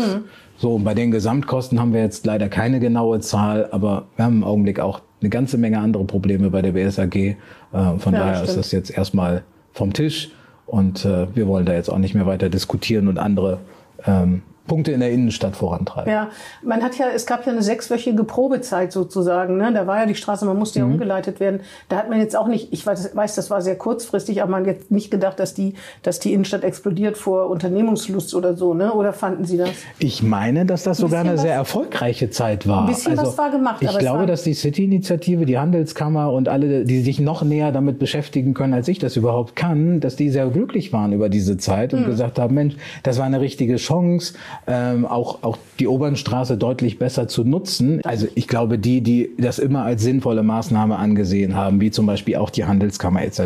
[0.59, 4.37] So, und bei den Gesamtkosten haben wir jetzt leider keine genaue Zahl, aber wir haben
[4.37, 7.17] im Augenblick auch eine ganze Menge andere Probleme bei der BSAG.
[7.17, 7.37] Äh,
[7.73, 8.59] von Ja, daher ist stimmt.
[8.59, 10.31] das jetzt erstmal vom Tisch
[10.67, 13.59] und äh, wir wollen da jetzt auch nicht mehr weiter diskutieren und andere
[14.07, 16.11] ähm, Punkte in der Innenstadt vorantreiben.
[16.11, 16.29] Ja,
[16.63, 19.57] man hat ja, es gab ja eine sechswöchige Probezeit sozusagen.
[19.59, 19.73] Ne?
[19.75, 20.93] Da war ja die Straße, man musste ja Mhm.
[20.95, 21.61] umgeleitet werden.
[21.89, 24.61] Da hat man jetzt auch nicht, ich weiß, weiß, das war sehr kurzfristig, aber man
[24.63, 28.93] hat jetzt nicht gedacht, dass die, dass die Innenstadt explodiert vor Unternehmungslust oder so, ne?
[28.93, 29.69] Oder fanden Sie das?
[29.99, 32.79] Ich meine, dass das sogar bisschen eine was- sehr erfolgreiche Zeit war.
[32.83, 36.49] Also, Ein bisschen was war gemacht, Ich glaube, war- dass die City-Initiative, die Handelskammer und
[36.49, 40.31] alle, die sich noch näher damit beschäftigen können, als ich das überhaupt kann, dass die
[40.31, 42.01] sehr glücklich waren über diese Zeit Hm.
[42.01, 44.35] und gesagt haben, Mensch, das war eine richtige Chance,
[44.67, 48.01] ähm, auch, auch die Obernstraße deutlich besser zu nutzen.
[48.05, 52.37] Also ich glaube, die, die das immer als sinnvolle Maßnahme angesehen haben, wie zum Beispiel
[52.37, 53.45] auch die Handelskammer etc.,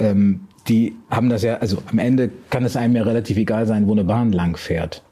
[0.00, 3.86] ähm, die haben das ja, also am Ende kann es einem ja relativ egal sein,
[3.86, 5.02] wo eine Bahn lang fährt.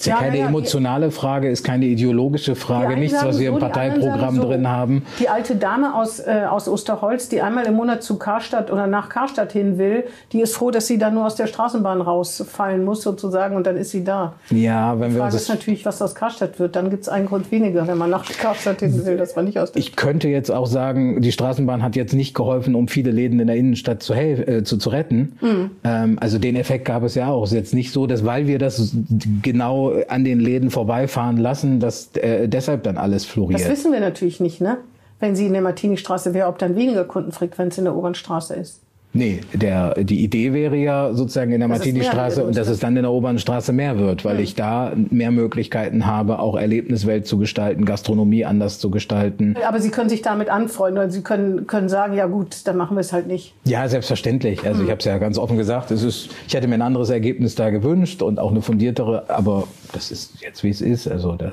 [0.00, 3.50] Ist ja, ja keine ja, emotionale die, Frage, ist keine ideologische Frage, nichts, was wir
[3.50, 5.04] so, im Parteiprogramm so, drin haben.
[5.18, 9.10] Die alte Dame aus, äh, aus Osterholz, die einmal im Monat zu Karstadt oder nach
[9.10, 13.02] Karstadt hin will, die ist froh, dass sie dann nur aus der Straßenbahn rausfallen muss
[13.02, 14.32] sozusagen und dann ist sie da.
[14.48, 16.76] Ja, wenn die wir Frage uns ist natürlich, was aus Karstadt wird.
[16.76, 19.58] Dann gibt es einen Grund weniger, wenn man nach Karstadt hin will, dass man nicht
[19.58, 23.10] aus der Ich könnte jetzt auch sagen, die Straßenbahn hat jetzt nicht geholfen, um viele
[23.10, 25.36] Läden in der Innenstadt zu, äh, zu, zu retten.
[25.42, 25.70] Mhm.
[25.84, 27.44] Ähm, also den Effekt gab es ja auch.
[27.44, 28.94] Es ist jetzt nicht so, dass weil wir das
[29.42, 33.60] genau an den Läden vorbeifahren lassen, dass äh, deshalb dann alles floriert.
[33.60, 34.78] Das wissen wir natürlich nicht, ne?
[35.18, 38.80] Wenn sie in der Martini-Straße wäre, ob dann weniger Kundenfrequenz in der Obernstraße ist.
[39.12, 43.02] Nee, der, die Idee wäre ja sozusagen in der Martini-Straße und dass es dann in
[43.02, 44.42] der Obernstraße mehr wird, weil mhm.
[44.42, 49.56] ich da mehr Möglichkeiten habe, auch Erlebniswelt zu gestalten, Gastronomie anders zu gestalten.
[49.66, 52.96] Aber Sie können sich damit anfreunden oder Sie können, können sagen, ja gut, dann machen
[52.96, 53.54] wir es halt nicht.
[53.64, 54.64] Ja, selbstverständlich.
[54.64, 57.10] Also ich habe es ja ganz offen gesagt, es ist, ich hätte mir ein anderes
[57.10, 61.08] Ergebnis da gewünscht und auch eine fundiertere, aber das ist jetzt wie es ist.
[61.08, 61.50] Also da,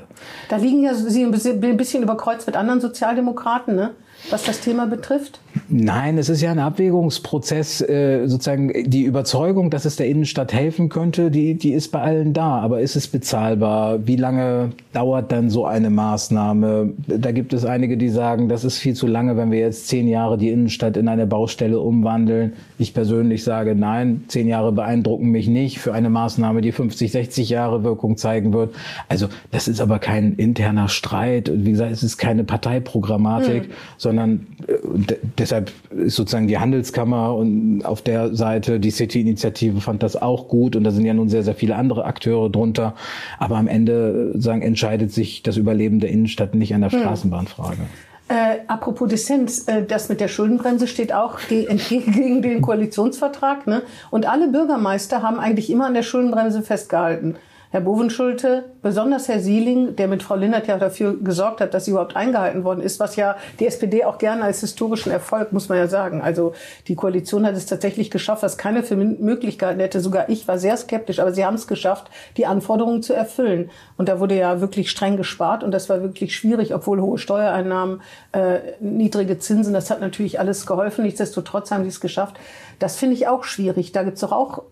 [0.50, 1.32] da liegen ja Sie ein
[1.78, 3.92] bisschen überkreuzt mit anderen Sozialdemokraten, ne?
[4.30, 5.40] Was das Thema betrifft?
[5.70, 10.90] Nein, es ist ja ein Abwägungsprozess, äh, sozusagen die Überzeugung, dass es der Innenstadt helfen
[10.90, 12.60] könnte, die, die ist bei allen da.
[12.60, 14.08] Aber ist es bezahlbar?
[14.08, 16.94] Wie lange dauert dann so eine Maßnahme?
[17.08, 20.08] Da gibt es einige, die sagen, das ist viel zu lange, wenn wir jetzt zehn
[20.08, 22.54] Jahre die Innenstadt in eine Baustelle umwandeln.
[22.78, 27.50] Ich persönlich sage, nein, zehn Jahre beeindrucken mich nicht für eine Maßnahme, die 50, 60
[27.50, 28.76] Jahre Wirkung zeigen wird.
[29.10, 31.52] Also das ist aber kein interner Streit.
[31.54, 33.72] Wie gesagt, es ist keine Parteiprogrammatik, hm.
[34.08, 40.16] Sondern äh, deshalb ist sozusagen die Handelskammer und auf der Seite die City-Initiative fand das
[40.16, 42.96] auch gut und da sind ja nun sehr, sehr viele andere Akteure drunter.
[43.38, 47.02] Aber am Ende äh, sagen, entscheidet sich das Überleben der Innenstadt nicht an der hm.
[47.02, 47.82] Straßenbahnfrage.
[48.30, 53.68] Äh, apropos Dissens, äh, das mit der Schuldenbremse steht auch entgegen gegen den Koalitionsvertrag.
[53.68, 53.82] Ne?
[54.10, 57.36] Und alle Bürgermeister haben eigentlich immer an der Schuldenbremse festgehalten.
[57.78, 61.92] Herr Bovenschulte, besonders Herr Sieling, der mit Frau Lindert ja dafür gesorgt hat, dass sie
[61.92, 65.78] überhaupt eingehalten worden ist, was ja die SPD auch gerne als historischen Erfolg, muss man
[65.78, 66.20] ja sagen.
[66.20, 66.54] Also
[66.88, 70.00] die Koalition hat es tatsächlich geschafft, was keiner für möglich gehalten hätte.
[70.00, 73.70] Sogar ich war sehr skeptisch, aber sie haben es geschafft, die Anforderungen zu erfüllen.
[73.96, 78.02] Und da wurde ja wirklich streng gespart und das war wirklich schwierig, obwohl hohe Steuereinnahmen,
[78.32, 81.06] äh, niedrige Zinsen, das hat natürlich alles geholfen.
[81.06, 82.38] Nichtsdestotrotz haben sie es geschafft.
[82.80, 83.92] Das finde ich auch schwierig.
[83.92, 84.64] Da gibt's doch auch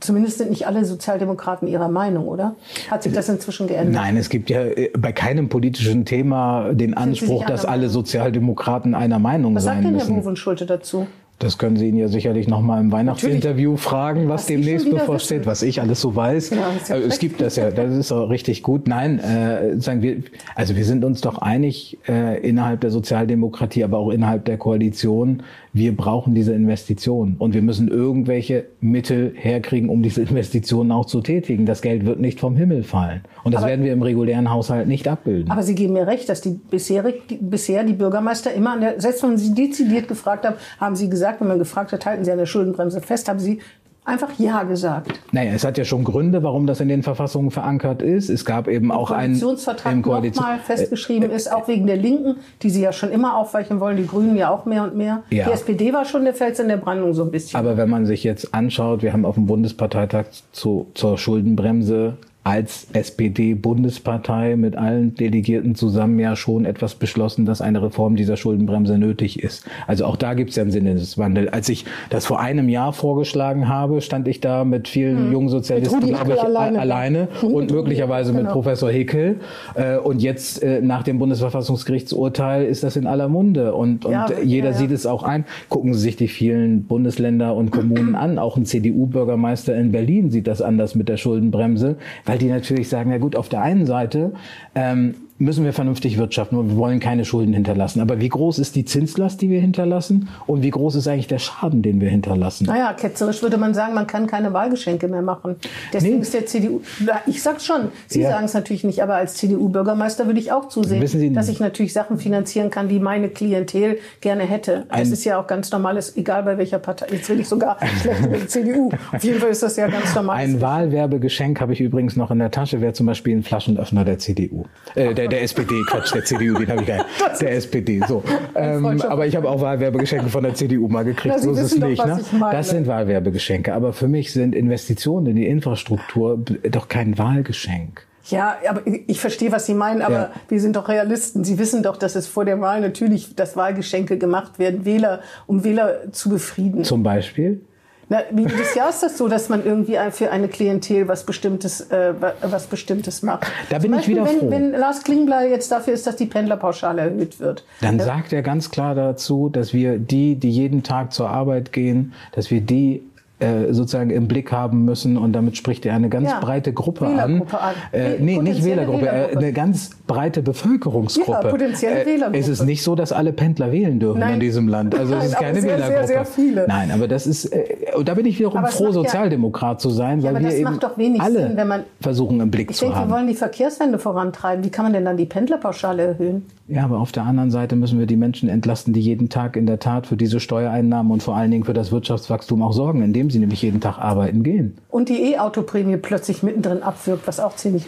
[0.00, 2.54] Zumindest sind nicht alle Sozialdemokraten ihrer Meinung, oder?
[2.88, 3.94] Hat sich das inzwischen geändert?
[3.94, 9.18] Nein, es gibt ja äh, bei keinem politischen Thema den Anspruch, dass alle Sozialdemokraten einer
[9.18, 9.94] Meinung Was sein müssen.
[9.94, 11.06] Was sagt denn Herr Bovenschulte dazu?
[11.38, 15.46] Das können Sie ihn ja sicherlich noch mal im Weihnachtsinterview fragen, was, was demnächst bevorsteht,
[15.46, 16.50] was ich alles so weiß.
[16.50, 16.56] Ja,
[16.88, 18.88] ja äh, es gibt das ja, das ist auch richtig gut.
[18.88, 20.16] Nein, äh, sagen wir,
[20.56, 25.44] also wir sind uns doch einig äh, innerhalb der Sozialdemokratie, aber auch innerhalb der Koalition,
[25.72, 31.20] wir brauchen diese Investitionen und wir müssen irgendwelche Mittel herkriegen, um diese Investitionen auch zu
[31.20, 31.66] tätigen.
[31.66, 34.88] Das Geld wird nicht vom Himmel fallen und das aber, werden wir im regulären Haushalt
[34.88, 35.52] nicht abbilden.
[35.52, 39.00] Aber Sie geben mir recht, dass die bisherig, die, bisher die Bürgermeister immer an der,
[39.00, 42.32] selbst wenn Sie dezidiert gefragt haben, haben Sie gesagt, wenn man gefragt hat, halten Sie
[42.32, 43.60] an der Schuldenbremse fest, haben Sie
[44.08, 45.20] einfach Ja gesagt.
[45.32, 48.30] Naja, es hat ja schon Gründe, warum das in den Verfassungen verankert ist.
[48.30, 51.86] Es gab eben Im auch einen Koalitionsvertrag im Koalition nochmal festgeschrieben äh, ist, auch wegen
[51.86, 54.96] der Linken, die sie ja schon immer aufweichen wollen, die Grünen ja auch mehr und
[54.96, 55.22] mehr.
[55.30, 55.46] Ja.
[55.46, 57.60] Die SPD war schon der Fels in der Brandung so ein bisschen.
[57.60, 62.16] Aber wenn man sich jetzt anschaut, wir haben auf dem Bundesparteitag zu, zur Schuldenbremse
[62.48, 68.96] als SPD-Bundespartei mit allen Delegierten zusammen ja schon etwas beschlossen, dass eine Reform dieser Schuldenbremse
[68.96, 69.66] nötig ist.
[69.86, 71.50] Also auch da gibt es ja einen Sinneswandel.
[71.50, 75.32] Als ich das vor einem Jahr vorgeschlagen habe, stand ich da mit vielen hm.
[75.32, 77.52] jungen Sozialisten, glaube ich, alleine, alleine hm.
[77.52, 78.44] und möglicherweise genau.
[78.44, 79.40] mit Professor Hickel.
[79.74, 84.26] Äh, und jetzt äh, nach dem Bundesverfassungsgerichtsurteil ist das in aller Munde und, und ja,
[84.42, 84.78] jeder ja, ja.
[84.78, 85.44] sieht es auch ein.
[85.68, 88.38] Gucken Sie sich die vielen Bundesländer und Kommunen an.
[88.38, 92.88] Auch ein CDU-Bürgermeister in Berlin sieht das anders mit der Schuldenbremse, weil weil die natürlich
[92.88, 94.32] sagen, ja gut, auf der einen Seite
[94.76, 98.00] ähm, müssen wir vernünftig wirtschaften und wir wollen keine Schulden hinterlassen.
[98.00, 100.28] Aber wie groß ist die Zinslast, die wir hinterlassen?
[100.46, 102.66] Und wie groß ist eigentlich der Schaden, den wir hinterlassen?
[102.66, 105.56] Naja, ketzerisch würde man sagen, man kann keine Wahlgeschenke mehr machen.
[105.92, 106.22] Deswegen nee.
[106.22, 106.80] ist der CDU,
[107.26, 108.30] ich sag's schon, Sie ja.
[108.30, 111.92] sagen es natürlich nicht, aber als CDU-Bürgermeister würde ich auch zusehen, Sie, dass ich natürlich
[111.92, 114.86] Sachen finanzieren kann, die meine Klientel gerne hätte.
[114.88, 117.06] das ist ja auch ganz normales, egal bei welcher Partei.
[117.12, 118.90] Jetzt will ich sogar schlecht über die CDU.
[119.12, 120.36] Auf jeden Fall ist das ja ganz normal.
[120.36, 124.18] Ein Wahlwerbegeschenk habe ich übrigens noch in der Tasche, wäre zum Beispiel ein Flaschenöffner der
[124.18, 124.64] CDU.
[124.94, 127.04] Äh, der, der SPD, Quatsch, der CDU, den habe ich nicht.
[127.40, 128.22] Der SPD, so.
[128.54, 131.78] Ähm, aber ich habe auch Wahlwerbegeschenke von der CDU mal gekriegt, Na, so ist es
[131.78, 132.00] nicht.
[132.00, 132.20] Doch, ne?
[132.50, 133.72] Das sind Wahlwerbegeschenke.
[133.72, 136.38] Aber für mich sind Investitionen in die Infrastruktur
[136.70, 138.06] doch kein Wahlgeschenk.
[138.30, 140.30] Ja, aber ich verstehe, was Sie meinen, aber ja.
[140.48, 141.44] wir sind doch Realisten.
[141.44, 145.64] Sie wissen doch, dass es vor der Wahl natürlich, dass Wahlgeschenke gemacht werden, Wähler, um
[145.64, 146.84] Wähler zu befrieden.
[146.84, 147.62] Zum Beispiel?
[148.10, 151.82] Na, wie jedes Jahr ist das so, dass man irgendwie für eine Klientel was Bestimmtes,
[151.90, 153.46] äh, was Bestimmtes macht.
[153.68, 154.50] Da bin Beispiel, ich wieder wenn, froh.
[154.50, 157.64] Wenn Lars Klingblei jetzt dafür ist, dass die Pendlerpauschale erhöht wird.
[157.80, 158.04] Dann ja.
[158.04, 162.50] sagt er ganz klar dazu, dass wir die, die jeden Tag zur Arbeit gehen, dass
[162.50, 163.02] wir die
[163.40, 166.40] äh, sozusagen im Blick haben müssen und damit spricht er eine ganz ja.
[166.40, 167.42] breite Gruppe an.
[167.42, 167.74] an.
[167.92, 171.40] Äh, nee, nicht Wählergruppe, äh, Wählergruppe, eine ganz breite Bevölkerungsgruppe.
[171.44, 172.38] Ja, potenzielle äh, Wählergruppe.
[172.38, 174.34] Es ist nicht so, dass alle Pendler wählen dürfen Nein.
[174.34, 174.94] in diesem Land.
[174.98, 176.06] Also Nein, es ist keine sehr, Wählergruppe.
[176.06, 176.66] Sehr, sehr viele.
[176.66, 180.22] Nein, aber das ist äh, und da bin ich wiederum froh, Sozialdemokrat ja, zu sein,
[180.22, 180.78] weil wir eben
[181.20, 183.10] alle Sinn, man, versuchen im Blick ich zu denke, haben.
[183.10, 184.64] Wir wollen die Verkehrswende vorantreiben.
[184.64, 186.46] Wie kann man denn dann die Pendlerpauschale erhöhen?
[186.68, 189.66] Ja, aber auf der anderen Seite müssen wir die Menschen entlasten, die jeden Tag in
[189.66, 193.27] der Tat für diese Steuereinnahmen und vor allen Dingen für das Wirtschaftswachstum auch sorgen, indem
[193.30, 194.78] sie nämlich jeden Tag arbeiten gehen.
[194.88, 197.84] Und die E-Auto-Prämie plötzlich mittendrin abwirkt, was auch ziemlich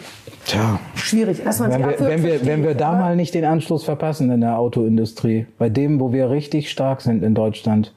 [0.46, 0.80] Tja.
[0.94, 1.60] schwierig ist.
[1.60, 5.46] Wenn, wir, wenn, wir, wenn wir da mal nicht den Anschluss verpassen in der Autoindustrie,
[5.58, 7.92] bei dem, wo wir richtig stark sind in Deutschland,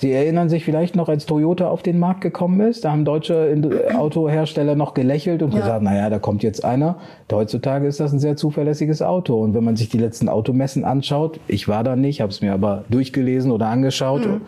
[0.00, 3.52] Sie erinnern sich vielleicht noch, als Toyota auf den Markt gekommen ist, da haben deutsche
[3.96, 5.58] Autohersteller noch gelächelt und ja.
[5.58, 6.98] gesagt, naja, da kommt jetzt einer.
[7.32, 9.42] Heutzutage ist das ein sehr zuverlässiges Auto.
[9.42, 12.52] Und wenn man sich die letzten Automessen anschaut, ich war da nicht, habe es mir
[12.52, 14.40] aber durchgelesen oder angeschaut, mhm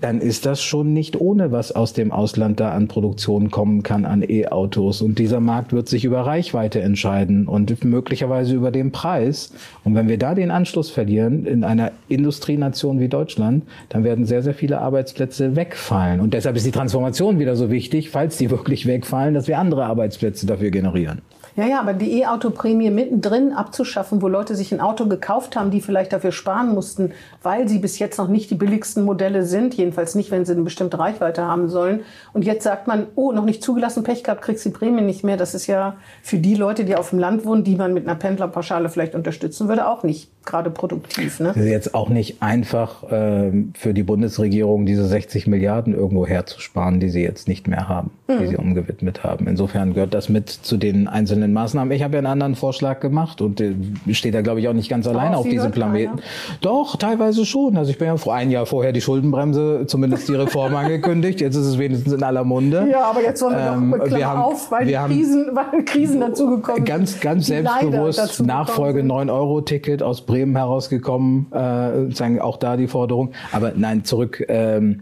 [0.00, 4.04] dann ist das schon nicht ohne, was aus dem Ausland da an Produktion kommen kann
[4.04, 5.02] an E-Autos.
[5.02, 9.52] Und dieser Markt wird sich über Reichweite entscheiden und möglicherweise über den Preis.
[9.82, 14.42] Und wenn wir da den Anschluss verlieren in einer Industrienation wie Deutschland, dann werden sehr,
[14.42, 16.20] sehr viele Arbeitsplätze wegfallen.
[16.20, 19.84] Und deshalb ist die Transformation wieder so wichtig, falls die wirklich wegfallen, dass wir andere
[19.84, 21.22] Arbeitsplätze dafür generieren.
[21.58, 25.80] Ja, ja, aber die E-Auto-Prämie mittendrin abzuschaffen, wo Leute sich ein Auto gekauft haben, die
[25.80, 27.10] vielleicht dafür sparen mussten,
[27.42, 30.62] weil sie bis jetzt noch nicht die billigsten Modelle sind, jedenfalls nicht, wenn sie eine
[30.62, 32.02] bestimmte Reichweite haben sollen.
[32.32, 35.36] Und jetzt sagt man, oh, noch nicht zugelassen, Pech gehabt, kriegst die Prämie nicht mehr.
[35.36, 38.14] Das ist ja für die Leute, die auf dem Land wohnen, die man mit einer
[38.16, 41.40] Pendlerpauschale vielleicht unterstützen würde, auch nicht gerade produktiv.
[41.40, 41.50] Ne?
[41.50, 47.00] Es ist jetzt auch nicht einfach äh, für die Bundesregierung, diese 60 Milliarden irgendwo herzusparen,
[47.00, 48.38] die sie jetzt nicht mehr haben, mhm.
[48.38, 49.46] die sie umgewidmet haben.
[49.46, 51.92] Insofern gehört das mit zu den einzelnen Maßnahmen.
[51.92, 53.74] Ich habe ja einen anderen Vorschlag gemacht und äh,
[54.12, 56.16] steht da, glaube ich, auch nicht ganz alleine auf diesem Planeten.
[56.16, 56.22] Keiner.
[56.62, 57.76] Doch, teilweise schon.
[57.76, 61.40] Also ich bin ja vor ein Jahr vorher die Schuldenbremse, zumindest die Reform angekündigt.
[61.40, 62.88] Jetzt ist es wenigstens in aller Munde.
[62.90, 65.84] Ja, aber jetzt wollen wir ähm, doch wir haben, auf, weil, wir die Krisen, weil
[65.84, 66.86] Krisen dazugekommen sind.
[66.86, 71.50] Ganz, ganz selbstbewusst Nachfolge 9-Euro-Ticket aus Bremen herausgekommen.
[71.52, 73.32] Äh, sozusagen auch da die Forderung.
[73.50, 74.44] Aber nein, zurück.
[74.48, 75.00] Ähm,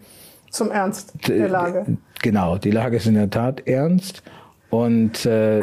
[0.50, 1.98] Zum Ernst der Lage.
[2.22, 4.22] Genau, die Lage ist in der Tat ernst.
[4.70, 5.60] Und äh,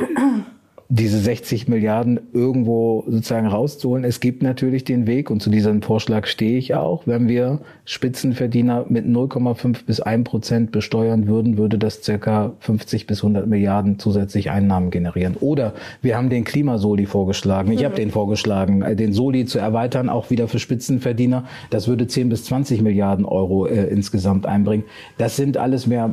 [0.95, 4.03] diese 60 Milliarden irgendwo sozusagen rauszuholen.
[4.03, 8.86] Es gibt natürlich den Weg, und zu diesem Vorschlag stehe ich auch, wenn wir Spitzenverdiener
[8.89, 14.51] mit 0,5 bis 1 Prozent besteuern würden, würde das circa 50 bis 100 Milliarden zusätzlich
[14.51, 15.36] Einnahmen generieren.
[15.39, 17.71] Oder wir haben den Klimasoli vorgeschlagen.
[17.71, 17.86] Ich mhm.
[17.86, 21.45] habe den vorgeschlagen, äh, den Soli zu erweitern, auch wieder für Spitzenverdiener.
[21.71, 24.84] Das würde 10 bis 20 Milliarden Euro äh, insgesamt einbringen.
[25.17, 26.12] Das sind alles mehr,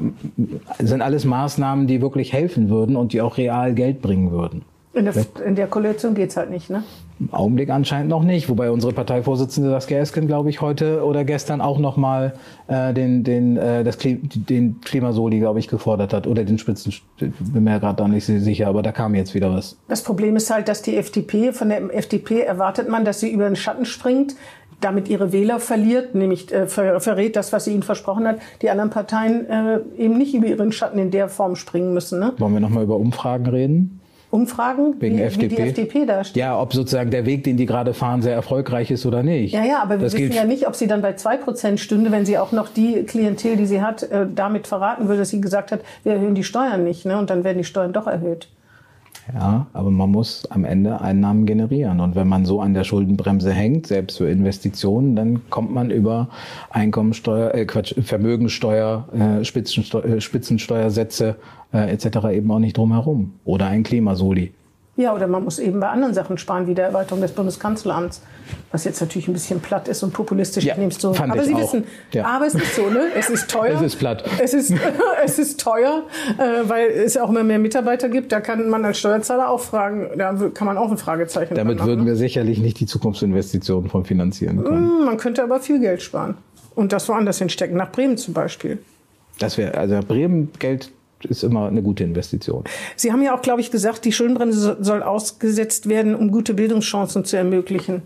[0.78, 4.62] sind alles Maßnahmen, die wirklich helfen würden und die auch real Geld bringen würden.
[4.92, 5.14] In der,
[5.46, 6.82] in der Koalition geht's halt nicht, ne?
[7.20, 11.60] Im Augenblick anscheinend noch nicht, wobei unsere Parteivorsitzende Saskia Esken, glaube ich, heute oder gestern
[11.60, 12.34] auch nochmal
[12.66, 16.26] äh, den, den, äh, das Klim den Klimasoli, glaube ich, gefordert hat.
[16.26, 19.52] Oder den Spitzen, bin mir ja gerade da nicht sicher, aber da kam jetzt wieder
[19.52, 19.76] was.
[19.86, 23.44] Das Problem ist halt, dass die FDP, von der FDP erwartet man, dass sie über
[23.44, 24.34] den Schatten springt,
[24.80, 28.70] damit ihre Wähler verliert, nämlich äh, ver verrät das, was sie ihnen versprochen hat, die
[28.70, 32.18] anderen Parteien äh, eben nicht über ihren Schatten in der Form springen müssen.
[32.18, 32.32] Ne?
[32.38, 33.99] Wollen wir nochmal über Umfragen reden?
[34.30, 35.50] Umfragen, Wegen wie, FDP.
[35.50, 36.36] wie die FDP da steht.
[36.36, 39.52] Ja, ob sozusagen der Weg, den die gerade fahren, sehr erfolgreich ist oder nicht.
[39.52, 42.12] Ja, ja, aber wir das wissen ja nicht, ob sie dann bei zwei Prozent stünde,
[42.12, 45.40] wenn sie auch noch die Klientel, die sie hat, äh, damit verraten würde, dass sie
[45.40, 47.18] gesagt hat, wir erhöhen die Steuern nicht, ne?
[47.18, 48.48] Und dann werden die Steuern doch erhöht.
[49.34, 52.00] Ja, aber man muss am Ende Einnahmen generieren.
[52.00, 56.28] Und wenn man so an der Schuldenbremse hängt, selbst für Investitionen, dann kommt man über
[56.70, 61.36] Einkommensteuer, äh Quatsch, Vermögensteuer, äh, Spitzensteu äh, Spitzensteuersätze
[61.72, 62.28] äh, etc.
[62.32, 63.34] eben auch nicht drum herum.
[63.44, 64.52] Oder ein Klimasoli.
[65.00, 68.20] Ja, oder man muss eben bei anderen Sachen sparen, wie der Erweiterung des Bundeskanzleramts,
[68.70, 70.64] was jetzt natürlich ein bisschen platt ist und populistisch.
[70.64, 71.14] Ja, ich so.
[71.14, 71.60] aber Sie auch.
[71.60, 72.26] wissen, ja.
[72.26, 73.04] aber es ist so, ne?
[73.16, 73.76] Es ist teuer.
[73.76, 74.24] es ist platt.
[74.42, 74.74] Es ist,
[75.24, 76.02] es ist teuer,
[76.36, 78.30] äh, weil es auch immer mehr Mitarbeiter gibt.
[78.30, 81.88] Da kann man als Steuerzahler auch fragen, da kann man auch ein Fragezeichen Damit machen,
[81.88, 84.98] würden wir sicherlich nicht die Zukunftsinvestitionen von finanzieren können.
[84.98, 86.34] Hm, man könnte aber viel Geld sparen
[86.74, 88.78] und das woanders hinstecken, nach Bremen zum Beispiel.
[89.38, 90.90] Das wäre, also Bremen Geld
[91.24, 92.64] ist immer eine gute Investition.
[92.96, 97.24] Sie haben ja auch, glaube ich, gesagt, die Schuldenbremse soll ausgesetzt werden, um gute Bildungschancen
[97.24, 98.02] zu ermöglichen.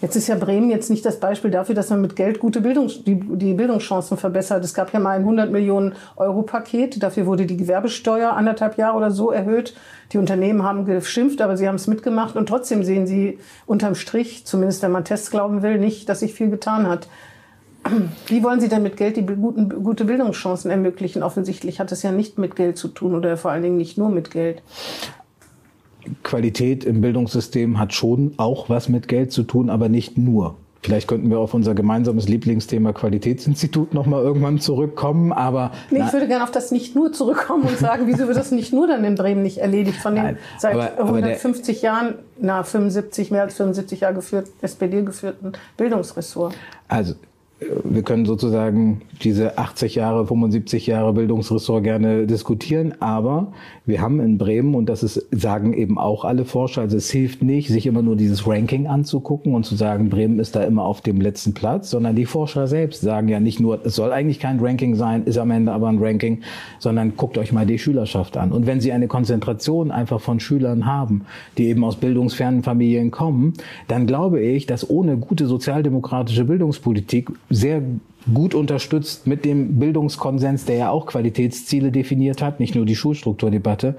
[0.00, 2.88] Jetzt ist ja Bremen jetzt nicht das Beispiel dafür, dass man mit Geld gute Bildung,
[3.04, 4.64] die, die Bildungschancen verbessert.
[4.64, 7.02] Es gab ja mal ein 100 Millionen Euro Paket.
[7.02, 9.74] Dafür wurde die Gewerbesteuer anderthalb Jahre oder so erhöht.
[10.12, 12.36] Die Unternehmen haben geschimpft, aber sie haben es mitgemacht.
[12.36, 16.32] Und trotzdem sehen sie unterm Strich, zumindest wenn man Tests glauben will, nicht, dass sich
[16.32, 17.08] viel getan hat.
[18.26, 21.22] Wie wollen Sie denn mit Geld die guten, gute Bildungschancen ermöglichen?
[21.22, 24.10] Offensichtlich hat es ja nicht mit Geld zu tun oder vor allen Dingen nicht nur
[24.10, 24.62] mit Geld.
[26.22, 30.56] Qualität im Bildungssystem hat schon auch was mit Geld zu tun, aber nicht nur.
[30.80, 35.72] Vielleicht könnten wir auf unser gemeinsames Lieblingsthema Qualitätsinstitut nochmal irgendwann zurückkommen, aber...
[35.90, 38.72] Nee, ich würde gerne auf das nicht nur zurückkommen und sagen, wieso wird das nicht
[38.72, 42.62] nur dann in Bremen nicht erledigt von den Nein, seit aber, 150 aber Jahren, na
[42.62, 46.54] 75, mehr als 75 Jahre geführt, SPD geführten Bildungsressort?
[46.86, 47.14] Also
[47.60, 53.52] wir können sozusagen diese 80 Jahre, 75 Jahre Bildungsressort gerne diskutieren, aber
[53.84, 57.42] wir haben in Bremen, und das ist, sagen eben auch alle Forscher, also es hilft
[57.42, 61.00] nicht, sich immer nur dieses Ranking anzugucken und zu sagen, Bremen ist da immer auf
[61.00, 64.60] dem letzten Platz, sondern die Forscher selbst sagen ja nicht nur, es soll eigentlich kein
[64.60, 66.42] Ranking sein, ist am Ende aber ein Ranking,
[66.78, 68.52] sondern guckt euch mal die Schülerschaft an.
[68.52, 71.22] Und wenn Sie eine Konzentration einfach von Schülern haben,
[71.56, 73.54] die eben aus bildungsfernen Familien kommen,
[73.88, 77.82] dann glaube ich, dass ohne gute sozialdemokratische Bildungspolitik sehr
[78.34, 83.96] gut unterstützt mit dem Bildungskonsens, der ja auch Qualitätsziele definiert hat, nicht nur die Schulstrukturdebatte.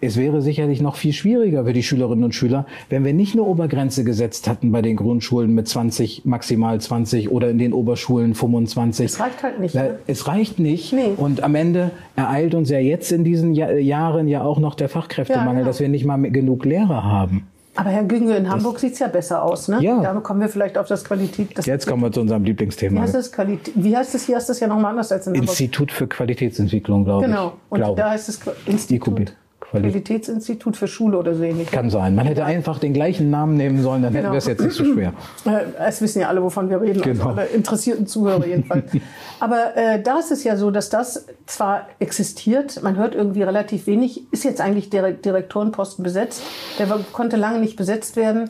[0.00, 3.42] Es wäre sicherlich noch viel schwieriger für die Schülerinnen und Schüler, wenn wir nicht eine
[3.42, 9.06] Obergrenze gesetzt hatten bei den Grundschulen mit 20, maximal 20 oder in den Oberschulen 25.
[9.06, 9.74] Es reicht halt nicht.
[9.74, 9.98] Ne?
[10.06, 10.92] Es reicht nicht.
[10.92, 11.12] Nee.
[11.16, 15.46] Und am Ende ereilt uns ja jetzt in diesen Jahren ja auch noch der Fachkräftemangel,
[15.48, 15.66] ja, genau.
[15.66, 17.48] dass wir nicht mal genug Lehrer haben.
[17.76, 19.82] Aber Herr Günge, in Hamburg sieht es ja besser aus, ne?
[19.82, 20.00] Ja.
[20.00, 21.58] Da kommen wir vielleicht auf das Qualität.
[21.58, 23.00] Das Jetzt kommen wir zu unserem Lieblingsthema.
[23.00, 23.32] Wie heißt das?
[23.32, 24.24] Qualität, wie heißt das?
[24.26, 25.48] Hier heißt das ja nochmal anders als in Hamburg.
[25.48, 27.46] Institut für Qualitätsentwicklung, glaube genau.
[27.46, 27.52] ich.
[27.52, 27.60] Genau.
[27.70, 28.00] Und glaube.
[28.00, 29.34] da heißt es Institut.
[29.80, 31.70] Qualitätsinstitut für Schule oder so ähnlich.
[31.70, 32.14] Kann sein.
[32.14, 34.24] Man hätte einfach den gleichen Namen nehmen sollen, dann genau.
[34.24, 35.12] hätten wir es jetzt nicht so schwer.
[35.44, 37.26] Äh, es wissen ja alle, wovon wir reden, genau.
[37.26, 38.90] also alle interessierten Zuhörer jedenfalls.
[39.40, 43.86] Aber äh, da ist es ja so, dass das zwar existiert, man hört irgendwie relativ
[43.86, 46.42] wenig, ist jetzt eigentlich der Direktorenposten besetzt,
[46.78, 48.48] der konnte lange nicht besetzt werden.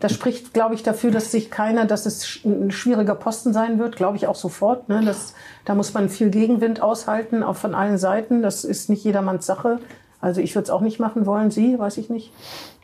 [0.00, 3.96] Das spricht, glaube ich, dafür, dass sich keiner, dass es ein schwieriger Posten sein wird,
[3.96, 4.88] glaube ich auch sofort.
[4.88, 5.02] Ne?
[5.04, 5.34] Das,
[5.64, 8.42] da muss man viel Gegenwind aushalten, auch von allen Seiten.
[8.42, 9.78] Das ist nicht jedermanns Sache.
[10.20, 11.50] Also ich würde es auch nicht machen wollen.
[11.50, 12.32] Sie, weiß ich nicht.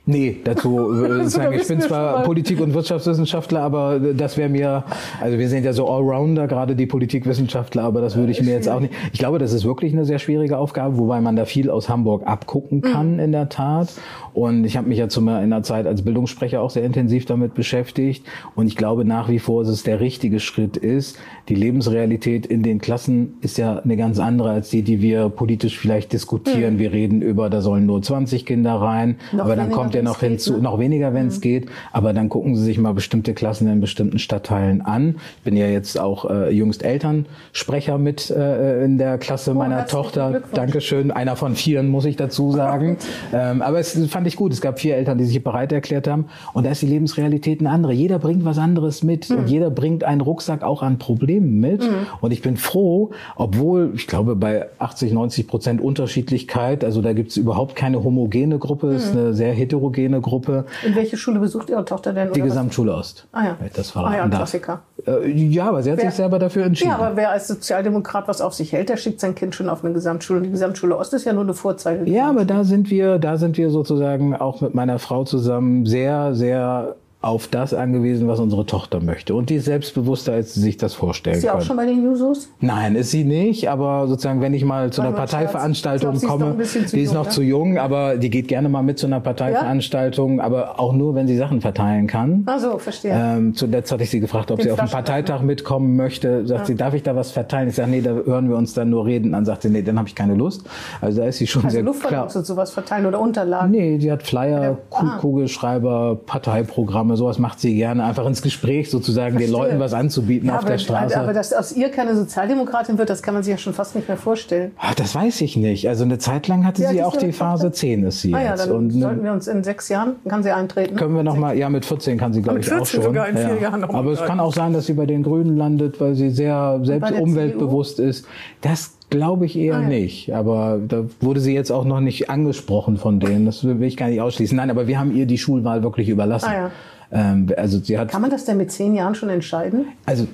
[0.04, 4.84] Nee, dazu äh, sagen, ich bin zwar Politik- und Wirtschaftswissenschaftler, aber das wäre mir,
[5.20, 8.68] also wir sind ja so Allrounder, gerade die Politikwissenschaftler, aber das würde ich mir jetzt
[8.68, 8.92] auch nicht.
[9.12, 12.26] Ich glaube, das ist wirklich eine sehr schwierige Aufgabe, wobei man da viel aus Hamburg
[12.26, 12.82] abgucken mhm.
[12.82, 13.20] kann mhm.
[13.20, 13.92] in der Tat.
[14.34, 17.54] Und ich habe mich ja zu in der Zeit als Bildungssprecher auch sehr intensiv damit
[17.54, 18.24] beschäftigt.
[18.56, 21.18] Und ich glaube nach wie vor, dass es der richtige Schritt ist.
[21.48, 25.78] Die Lebensrealität in den Klassen ist ja eine ganz andere als die, die wir politisch
[25.78, 26.74] vielleicht diskutieren.
[26.74, 26.78] Mhm.
[26.78, 30.20] Wir reden über, da sollen nur 20 Kinder rein, noch aber dann kommt ja noch
[30.20, 30.62] hinzu, ne?
[30.62, 31.42] noch weniger, wenn es mhm.
[31.42, 31.66] geht.
[31.92, 35.16] Aber dann gucken Sie sich mal bestimmte Klassen in bestimmten Stadtteilen an.
[35.38, 39.86] Ich bin ja jetzt auch äh, jüngst Elternsprecher mit äh, in der Klasse oh, meiner
[39.86, 40.42] Tochter.
[40.52, 41.10] Dankeschön.
[41.10, 42.96] Einer von vieren, muss ich dazu sagen.
[43.32, 44.52] ähm, aber es fand ich gut.
[44.52, 46.26] Es gab vier Eltern, die sich bereit erklärt haben.
[46.52, 47.92] Und da ist die Lebensrealität eine andere.
[47.92, 49.28] Jeder bringt was anderes mit.
[49.30, 49.36] Mhm.
[49.36, 51.82] Und jeder bringt einen Rucksack auch an Problemen mit.
[51.82, 52.06] Mhm.
[52.20, 57.30] Und ich bin froh, obwohl, ich glaube, bei 80, 90 Prozent Unterschiedlichkeit, also da gibt
[57.30, 60.64] es überhaupt keine homogene Gruppe, ist eine sehr heterogene Gruppe.
[60.86, 62.32] In welche Schule besucht Ihre Tochter denn?
[62.32, 63.26] Die Gesamtschule Ost.
[63.32, 63.56] Ah ja.
[63.74, 64.82] Das war ah ja, Klassiker.
[65.06, 66.90] Äh, ja, aber sie hat wer, sich selber dafür entschieden.
[66.90, 69.84] Ja, aber wer als Sozialdemokrat was auf sich hält, der schickt sein Kind schon auf
[69.84, 70.42] eine Gesamtschule.
[70.42, 72.10] Die Gesamtschule Ost ist ja nur eine Vorzeige.
[72.10, 76.34] Ja, aber da sind wir, da sind wir sozusagen auch mit meiner Frau zusammen sehr,
[76.34, 79.34] sehr auf das angewiesen, was unsere Tochter möchte.
[79.36, 81.58] Und die ist selbstbewusster, als sie sich das vorstellen Ist sie kann.
[81.58, 82.48] auch schon bei den Jusos?
[82.60, 83.70] Nein, ist sie nicht.
[83.70, 87.30] Aber sozusagen, wenn ich mal zu einer Parteiveranstaltung glaub, komme, ist die ist noch ne?
[87.30, 90.44] zu jung, aber die geht gerne mal mit zu einer Parteiveranstaltung, ja?
[90.44, 92.42] aber auch nur, wenn sie Sachen verteilen kann.
[92.46, 93.12] Ach so, verstehe.
[93.14, 96.44] Ähm, zuletzt hatte ich sie gefragt, ob Den sie auf einen Parteitag mitkommen möchte.
[96.44, 96.66] Sagt ja.
[96.66, 97.68] sie, darf ich da was verteilen?
[97.68, 99.30] Ich sage, nee, da hören wir uns dann nur reden.
[99.30, 100.64] Dann sagt sie, nee, dann habe ich keine Lust.
[101.00, 102.24] Also da ist sie schon also sehr klar.
[102.24, 103.70] Also sowas verteilen oder Unterlagen?
[103.70, 104.78] Nee, die hat Flyer, ja.
[104.90, 105.18] ah.
[105.20, 109.48] Kugelschreiber, Parteiprogramme Programme, sowas macht sie gerne, einfach ins Gespräch sozusagen Verstehe.
[109.48, 111.18] den Leuten was anzubieten ja, auf aber, der Straße.
[111.18, 114.08] Aber dass aus ihr keine Sozialdemokratin wird, das kann man sich ja schon fast nicht
[114.08, 114.72] mehr vorstellen.
[114.78, 115.88] Ach, das weiß ich nicht.
[115.88, 118.60] Also eine Zeit lang hatte ja, sie auch die Phase 10 ist sie ah, jetzt.
[118.60, 120.96] Ja, dann Und sollten wir uns in sechs Jahren, kann sie eintreten?
[120.96, 123.02] Können wir noch mal, ja mit 14 kann sie glaube ich auch schon.
[123.02, 123.62] Sogar in vier ja.
[123.62, 126.30] Jahren noch aber es kann auch sein, dass sie bei den Grünen landet, weil sie
[126.30, 128.08] sehr selbst umweltbewusst CDU?
[128.08, 128.26] ist.
[128.60, 129.88] Das Glaube ich eher ah, ja.
[129.88, 130.34] nicht.
[130.34, 133.44] Aber da wurde sie jetzt auch noch nicht angesprochen von denen.
[133.44, 134.56] Das will ich gar nicht ausschließen.
[134.56, 136.48] Nein, aber wir haben ihr die Schulwahl wirklich überlassen.
[136.48, 136.70] Ah, ja.
[137.12, 138.08] Ähm, also sie hat.
[138.08, 139.86] Kann man das denn mit zehn Jahren schon entscheiden?
[140.06, 140.26] Also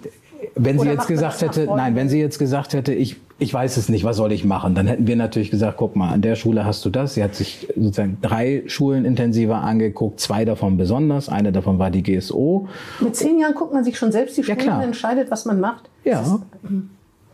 [0.54, 3.88] wenn sie jetzt gesagt hätte, nein, wenn sie jetzt gesagt hätte, ich, ich weiß es
[3.88, 6.64] nicht, was soll ich machen, dann hätten wir natürlich gesagt, guck mal, an der Schule
[6.64, 7.14] hast du das.
[7.14, 12.02] Sie hat sich sozusagen drei Schulen intensiver angeguckt, zwei davon besonders, eine davon war die
[12.02, 12.68] GSO.
[13.00, 15.60] Mit zehn Jahren guckt man sich schon selbst die Schulen ja, und entscheidet, was man
[15.60, 15.88] macht.
[16.04, 16.40] Ja.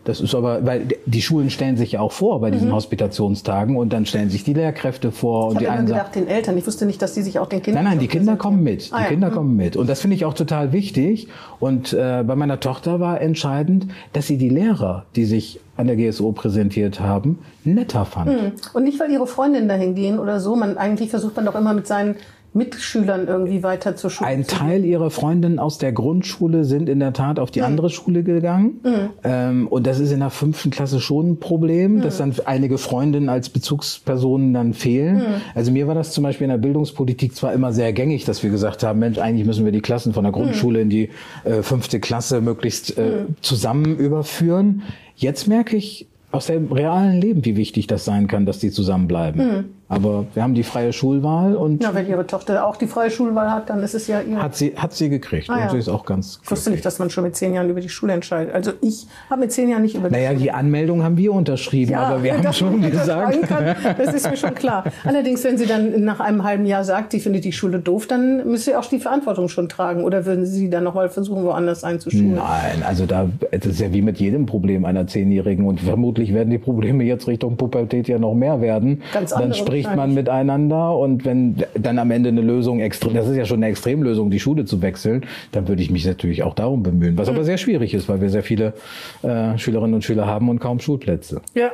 [0.05, 2.75] Das ist aber, weil die Schulen stellen sich ja auch vor bei diesen mhm.
[2.75, 5.49] Hospitationstagen und dann stellen sich die Lehrkräfte vor.
[5.49, 6.59] Ich und die immer gedacht, den Eltern.
[6.59, 7.85] Ich wusste nicht, dass die sich auch den Kindern.
[7.85, 8.91] Nein, nein, die Kinder kommen mit.
[8.93, 9.09] Ah, die ja.
[9.09, 9.35] Kinder mhm.
[9.35, 9.77] kommen mit.
[9.77, 11.29] Und das finde ich auch total wichtig.
[11.59, 15.97] Und äh, bei meiner Tochter war entscheidend, dass sie die Lehrer, die sich an der
[15.97, 18.31] GSO präsentiert haben, netter fand.
[18.31, 18.53] Mhm.
[18.75, 20.55] Und nicht, weil ihre Freundinnen dahin gehen oder so.
[20.55, 22.17] Man eigentlich versucht man doch immer mit seinen
[22.55, 24.29] Mitschülern irgendwie weiter zur Schule.
[24.29, 27.67] Ein Teil ihrer Freundinnen aus der Grundschule sind in der Tat auf die mhm.
[27.67, 28.81] andere Schule gegangen.
[28.85, 29.11] Mhm.
[29.25, 32.03] Ähm, und das ist in der fünften Klasse schon ein Problem, mhm.
[32.03, 35.17] dass dann einige Freundinnen als Bezugspersonen dann fehlen.
[35.17, 35.25] Mhm.
[35.55, 38.51] Also mir war das zum Beispiel in der Bildungspolitik zwar immer sehr gängig, dass wir
[38.51, 40.37] gesagt haben, Mensch, eigentlich müssen wir die Klassen von der mhm.
[40.37, 41.11] Grundschule in die
[41.43, 43.37] äh, fünfte Klasse möglichst äh, mhm.
[43.41, 44.83] zusammen überführen.
[45.17, 49.67] Jetzt merke ich aus dem realen Leben, wie wichtig das sein kann, dass die zusammenbleiben.
[49.89, 51.83] Aber wir haben die freie Schulwahl und.
[51.83, 54.43] Ja, wenn Ihre Tochter auch die freie Schulwahl hat, dann ist es ja ihr.
[54.43, 55.51] Hat sie, hat sie gekriegt.
[55.51, 55.65] Ah, ja.
[55.65, 56.41] Und sie ist auch ganz.
[56.43, 58.55] Ich wusste nicht, dass man schon mit zehn Jahren über die Schule entscheidet.
[58.55, 60.41] Also ich habe mit zehn Jahren nicht über die Naja, Schule.
[60.41, 63.39] die Anmeldung haben wir unterschrieben, ja, aber wir haben schon gesagt.
[63.43, 64.85] Das, kann, das ist mir schon klar.
[65.05, 68.49] Allerdings, wenn sie dann nach einem halben Jahr sagt, sie findet die Schule doof, dann
[68.49, 70.05] müsste sie auch die Verantwortung schon tragen.
[70.05, 72.37] Oder würden Sie dann nochmal versuchen, woanders einzuschulen?
[72.37, 75.67] Nein, also da, das ist ja wie mit jedem Problem einer Zehnjährigen.
[75.67, 79.03] Und vermutlich werden die Probleme jetzt Richtung Pubertät ja noch mehr werden.
[79.13, 79.53] Ganz Dann
[79.85, 83.59] spricht man miteinander und wenn dann am Ende eine Lösung extrem, das ist ja schon
[83.59, 87.29] eine Extremlösung, die Schule zu wechseln, dann würde ich mich natürlich auch darum bemühen, was
[87.29, 87.37] mhm.
[87.37, 88.75] aber sehr schwierig ist, weil wir sehr viele
[89.23, 91.41] äh, Schülerinnen und Schüler haben und kaum Schulplätze.
[91.55, 91.71] Ja.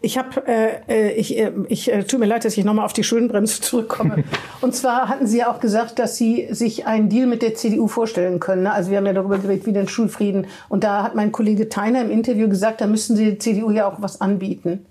[0.00, 2.92] Ich habe, äh, äh, ich, äh, ich äh, tut mir leid, dass ich nochmal auf
[2.92, 4.24] die Schuldenbremse zurückkomme.
[4.60, 7.88] Und zwar hatten Sie ja auch gesagt, dass Sie sich einen Deal mit der CDU
[7.88, 8.62] vorstellen können.
[8.62, 8.72] Ne?
[8.72, 10.46] Also wir haben ja darüber geredet, wie den Schulfrieden.
[10.68, 13.88] Und da hat mein Kollege Theiner im Interview gesagt, da müssen Sie der CDU ja
[13.88, 14.86] auch was anbieten.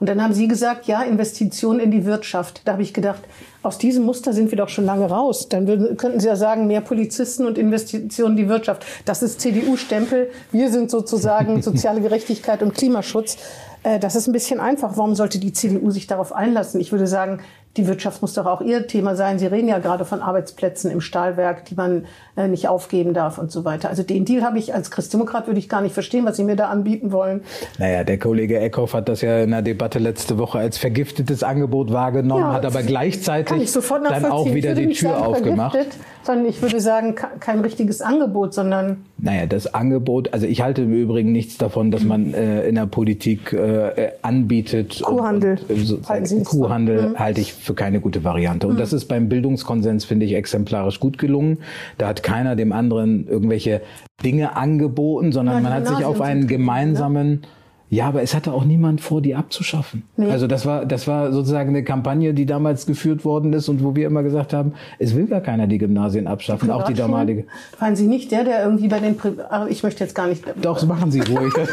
[0.00, 2.62] Und dann haben Sie gesagt, ja, Investitionen in die Wirtschaft.
[2.64, 3.22] Da habe ich gedacht,
[3.62, 5.48] aus diesem Muster sind wir doch schon lange raus.
[5.48, 8.84] Dann würden, könnten Sie ja sagen, mehr Polizisten und Investitionen in die Wirtschaft.
[9.04, 10.30] Das ist CDU-Stempel.
[10.52, 13.36] Wir sind sozusagen soziale Gerechtigkeit und Klimaschutz.
[13.82, 14.96] Äh, das ist ein bisschen einfach.
[14.96, 16.80] Warum sollte die CDU sich darauf einlassen?
[16.80, 17.40] Ich würde sagen,
[17.76, 19.38] die Wirtschaft muss doch auch ihr Thema sein.
[19.38, 22.04] Sie reden ja gerade von Arbeitsplätzen im Stahlwerk, die man
[22.36, 23.88] äh, nicht aufgeben darf und so weiter.
[23.88, 26.54] Also den Deal habe ich als Christdemokrat würde ich gar nicht verstehen, was Sie mir
[26.54, 27.42] da anbieten wollen.
[27.78, 31.92] Naja, der Kollege Eckhoff hat das ja in der Debatte letzte Woche als vergiftetes Angebot
[31.92, 35.78] wahrgenommen, ja, hat aber gleichzeitig dann auch wieder die Tür aufgemacht.
[36.22, 39.04] Sondern ich würde sagen, kein richtiges Angebot, sondern.
[39.18, 42.86] Naja, das Angebot, also ich halte im Übrigen nichts davon, dass man äh, in der
[42.86, 45.02] Politik äh, anbietet.
[45.04, 45.58] Kuhhandel.
[45.68, 47.18] Und, und, so, Kuhhandel mhm.
[47.18, 48.66] halte ich für keine gute Variante.
[48.68, 48.78] Und mhm.
[48.78, 51.58] das ist beim Bildungskonsens, finde ich, exemplarisch gut gelungen.
[51.98, 53.80] Da hat keiner dem anderen irgendwelche
[54.22, 56.46] Dinge angeboten, sondern ja, man hat sich auf einen ne?
[56.46, 57.40] gemeinsamen ne?
[57.94, 60.02] Ja, aber es hatte auch niemand vor, die abzuschaffen.
[60.16, 60.28] Nee.
[60.28, 63.94] Also das war, das war sozusagen eine Kampagne, die damals geführt worden ist und wo
[63.94, 67.44] wir immer gesagt haben, es will gar keiner die Gymnasien abschaffen, auch die damalige.
[67.78, 69.34] Waren Sie nicht der, der irgendwie bei den, Pri
[69.68, 70.44] ich möchte jetzt gar nicht.
[70.60, 71.54] Doch, machen Sie ruhig.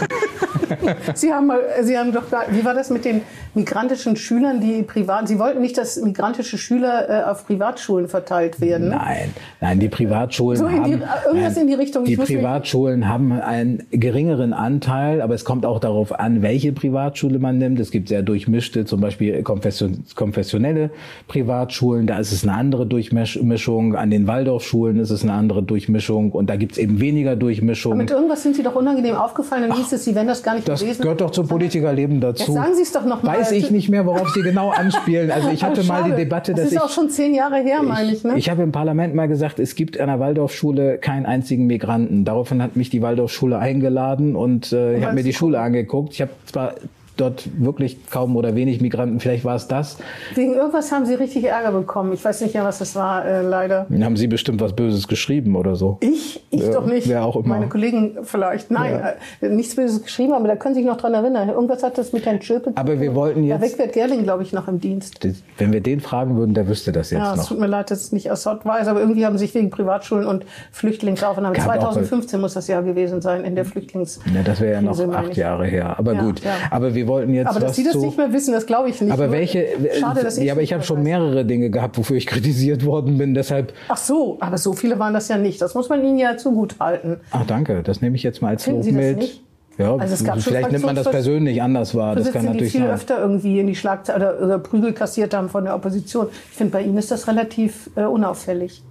[1.15, 3.21] Sie haben mal, Sie haben doch, wie war das mit den
[3.53, 8.89] migrantischen Schülern, die privat, Sie wollten nicht, dass migrantische Schüler äh, auf Privatschulen verteilt werden?
[8.89, 12.05] Nein, nein, die Privatschulen so haben, die, irgendwas nein, in die Richtung.
[12.05, 17.57] Die Privatschulen haben einen geringeren Anteil, aber es kommt auch darauf an, welche Privatschule man
[17.57, 17.79] nimmt.
[17.79, 20.91] Es gibt sehr durchmischte, zum Beispiel konfessionelle
[21.27, 22.07] Privatschulen.
[22.07, 23.95] Da ist es eine andere Durchmischung.
[23.95, 26.31] An den Waldorfschulen ist es eine andere Durchmischung.
[26.31, 27.93] Und da gibt es eben weniger Durchmischung.
[27.93, 29.63] Aber mit irgendwas sind Sie doch unangenehm aufgefallen.
[29.63, 30.97] Dann Ach, hieß es, Sie werden das gar nicht das gewesen.
[30.97, 32.53] Das gehört doch zum Politikerleben dazu.
[32.53, 33.37] Jetzt sagen Sie es doch noch mal.
[33.37, 35.31] Weiß ich nicht mehr, worauf Sie genau anspielen.
[35.31, 37.83] Also ich hatte mal die Debatte, dass das ist ich, auch schon zehn Jahre her,
[37.83, 38.23] meine ich.
[38.23, 38.37] Ne?
[38.37, 42.25] Ich habe im Parlament mal gesagt, es gibt an der Waldorfschule keinen einzigen Migranten.
[42.25, 46.13] Daraufhin hat mich die Waldorfschule eingeladen und äh, ich habe mir die Schule angeguckt angeguckt.
[46.13, 46.75] Ich habe zwar
[47.17, 49.19] dort wirklich kaum oder wenig Migranten.
[49.19, 49.97] Vielleicht war es das.
[50.35, 52.13] Wegen irgendwas haben Sie richtig Ärger bekommen.
[52.13, 53.87] Ich weiß nicht mehr, was das war, äh, leider.
[54.01, 55.97] Haben Sie bestimmt was Böses geschrieben oder so?
[56.01, 56.43] Ich?
[56.49, 57.07] Ich ja, doch nicht.
[57.07, 57.55] Wer auch immer.
[57.55, 58.71] Meine Kollegen vielleicht.
[58.71, 58.99] Nein,
[59.41, 59.47] ja.
[59.47, 61.49] äh, nichts Böses geschrieben, aber da können Sie sich noch dran erinnern.
[61.49, 63.61] Irgendwas hat das mit Herrn Schöpe Aber wir wollten jetzt...
[63.61, 65.19] Da Wegwert Gerling, glaube ich, noch im Dienst.
[65.57, 67.35] Wenn wir den fragen würden, der wüsste das jetzt ja, noch.
[67.35, 69.69] Ja, es tut mir leid, dass es nicht aus weiß, aber irgendwie haben sich wegen
[69.69, 71.55] Privatschulen und Flüchtlingsaufnahme...
[71.57, 74.19] 2015 muss das Jahr gewesen sein, in der Flüchtlings...
[74.33, 75.97] Ja, das wäre ja noch acht Jahre her.
[75.99, 76.41] Aber gut.
[76.69, 78.99] Aber wir wollten jetzt aber was Sie das so, nicht mehr wissen, das glaube ich
[79.01, 79.11] nicht.
[79.11, 79.67] Aber welche?
[79.99, 83.17] Schade, dass ich ja, aber ich habe schon mehrere Dinge gehabt, wofür ich kritisiert worden
[83.17, 83.33] bin.
[83.33, 83.73] Deshalb.
[83.87, 85.61] Ach so, aber so viele waren das ja nicht.
[85.61, 87.17] Das muss man Ihnen ja zugutehalten.
[87.31, 89.41] Ach danke, das nehme ich jetzt mal als Lob mit.
[89.77, 92.15] Ja, also vielleicht nimmt man das persönlich anders wahr.
[92.15, 92.95] Das kann natürlich die viel sein.
[92.95, 96.27] öfter irgendwie in die Schlagzeile oder, oder, Prügel kassiert haben von der Opposition.
[96.51, 98.83] Ich finde, bei Ihnen ist das relativ äh, unauffällig.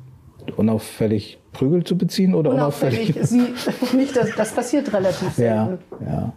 [0.57, 3.15] Unauffällig Prügel zu beziehen oder unauffällig?
[3.15, 3.55] unauffällig?
[3.91, 5.79] Sie, nicht, das, das passiert relativ selten.
[6.01, 6.33] Ja, ja.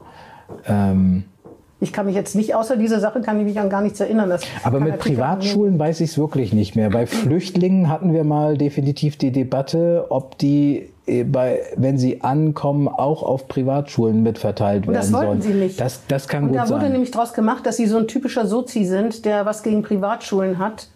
[0.91, 1.23] Ähm,
[1.83, 4.29] ich kann mich jetzt nicht, außer dieser Sache, kann ich mich an gar nichts erinnern.
[4.29, 6.89] Das Aber mit Privatschulen weiß ich es wirklich nicht mehr.
[6.89, 12.87] Bei Flüchtlingen hatten wir mal definitiv die Debatte, ob die äh, bei, wenn sie ankommen,
[12.87, 15.41] auch auf Privatschulen mitverteilt werden das wollten sollen.
[15.41, 15.79] sie nicht.
[15.79, 16.91] Das, das kann Und gut da wurde sein.
[16.93, 20.87] nämlich daraus gemacht, dass sie so ein typischer Sozi sind, der was gegen Privatschulen hat.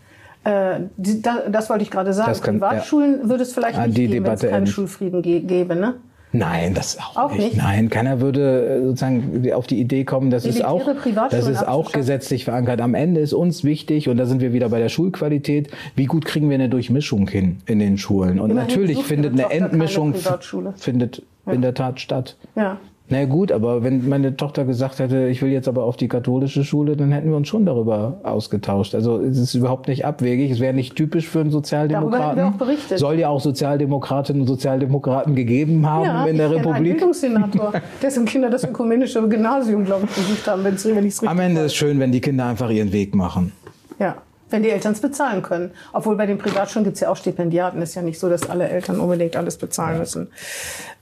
[0.46, 2.30] Äh, die, da, das wollte ich gerade sagen.
[2.30, 4.68] Das kann- Privatschulen würde es vielleicht Ah, nicht geben, wenn es keinen.
[4.68, 5.76] Schulfrieden ge gäbe.
[5.76, 5.96] Ne?
[6.38, 7.54] Nein, das auch, Auch nicht.
[7.54, 7.58] nicht?
[7.58, 10.88] Nein, keiner würde äh, sozusagen auf die Idee kommen, das ist auch,
[11.32, 12.80] das ist auch gesetzlich verankert.
[12.82, 16.26] Am Ende ist uns wichtig, und da sind wir wieder bei der Schulqualität, wie gut
[16.26, 18.40] kriegen wir eine Durchmischung hin in den Schulen?
[18.40, 20.74] Und Immerhin natürlich findet eine Privatschule.
[20.78, 22.36] findet in der Tat statt.
[22.56, 22.80] Ja.
[23.10, 26.66] Na gut, aber wenn meine Tochter gesagt hätte, ich will jetzt aber auf die katholische
[26.66, 28.96] Schule, dann hätten wir uns schon darüber ausgetauscht.
[28.96, 30.52] Also es ist überhaupt nicht abwegig.
[30.52, 32.20] Es wäre nicht typisch für einen Sozialdemokraten.
[32.20, 33.00] Darüber wir auch berichtet.
[33.00, 36.98] Soll ja auch Sozialdemokratinnen und Sozialdemokraten gegeben haben ja, in der ich Republik.
[36.98, 41.40] Bildungssenator, dessen Kinder das ökumenische Gymnasium, glaube ich, besucht haben, wenn ich es richtig Am
[41.40, 43.54] Ende ist schön, wenn die Kinder einfach ihren Weg machen.
[44.00, 44.18] Ja,
[44.50, 45.72] wenn die Eltern es bezahlen können.
[45.94, 47.82] Obwohl bei den Privatschulen gibt es ja auch Stipendiaten.
[47.82, 50.28] Ist ja nicht so, dass alle Eltern unbedingt alles bezahlen müssen.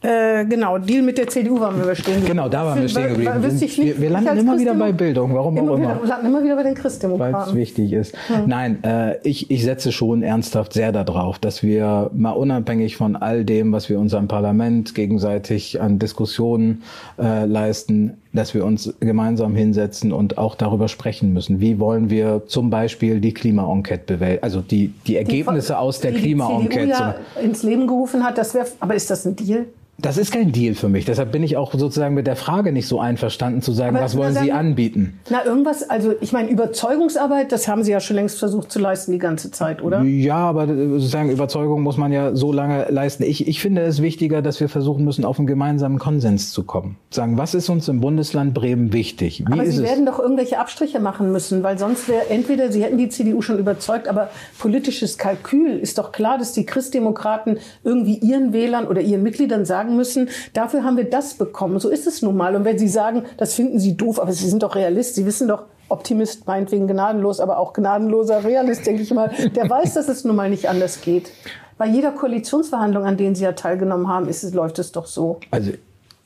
[0.02, 2.28] Äh, genau, Deal mit der CDU waren wir stehen geblieben.
[2.28, 3.42] Genau, da waren wir stehen geblieben.
[3.42, 5.96] Nicht, wir, wir landen immer wieder bei Bildung, warum auch Immer immer.
[5.98, 7.56] wieder, landen immer wieder bei den Weil es Christdemokraten.
[7.56, 8.16] wichtig ist.
[8.46, 13.46] Nein, äh, ich, ich setze schon ernsthaft sehr darauf, dass wir mal unabhängig von all
[13.46, 16.84] dem, was wir unserem Parlament gegenseitig an Diskussionen
[17.18, 21.62] äh, leisten, dass wir uns gemeinsam hinsetzen und auch darüber sprechen müssen.
[21.62, 26.18] Wie wollen wir zum Beispiel die Klima-Enquete bewältigen, also die, die Ergebnisse aus der die
[26.18, 26.74] die Klima-Enquete.
[26.74, 29.68] CDU ja ins Leben gerufen hat, das wäre, aber ist das ein Deal?
[29.98, 31.06] Das ist kein Deal für mich.
[31.06, 34.18] Deshalb bin ich auch sozusagen mit der Frage nicht so einverstanden zu sagen, Aber was
[34.18, 35.20] wollen na, Sie anbieten?
[35.30, 39.14] Na, irgendwas, also ich meine, Überzeugungsarbeit, das haben Sie ja schon längst versucht zu leisten
[39.14, 40.02] die ganze Zeit, oder?
[40.02, 43.24] Ja, aber sozusagen Überzeugung muss man ja so lange leisten.
[43.24, 46.98] Ich, ich finde es wichtiger, dass wir versuchen müssen, auf einen gemeinsamen Konsens zu kommen.
[47.10, 49.46] Sagen, was ist uns im Bundesland Bremen wichtig?
[49.48, 49.90] Wie Aber ist Sie es?
[49.90, 53.60] werden doch irgendwelche Abstriche machen müssen, weil sonst wäre entweder Sie hätten die CDU schon
[53.60, 54.30] überzeugt, aber
[54.60, 59.85] politisches Kalkül ist doch klar, dass die Christdemokraten irgendwie ihren Wählern oder ihren Mitgliedern sagen
[59.94, 61.80] müssen, dafür haben wir das bekommen.
[61.80, 62.56] So ist es nun mal.
[62.56, 65.48] Und wenn Sie sagen, das finden Sie doof, aber Sie sind doch Realist, Sie wissen
[65.48, 70.24] doch, Optimist meinetwegen gnadenlos, aber auch gnadenloser Realist, denke ich mal, der weiß, dass es
[70.24, 71.32] nun mal nicht anders geht.
[71.78, 75.40] Bei jeder Koalitionsverhandlung, an denen Sie ja teilgenommen haben, ist es, läuft es doch so.
[75.52, 75.74] Also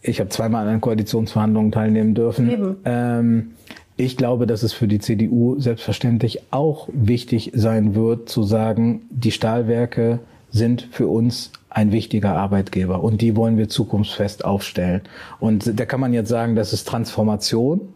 [0.01, 2.78] ich habe zweimal an Koalitionsverhandlungen teilnehmen dürfen.
[2.86, 3.51] Ähm,
[3.97, 9.32] ich glaube, dass es für die CDU selbstverständlich auch wichtig sein wird, zu sagen, die
[9.32, 10.20] Stahlwerke
[10.51, 15.01] sind für uns ein wichtiger Arbeitgeber und die wollen wir zukunftsfest aufstellen.
[15.39, 17.93] Und da kann man jetzt sagen, das ist Transformation.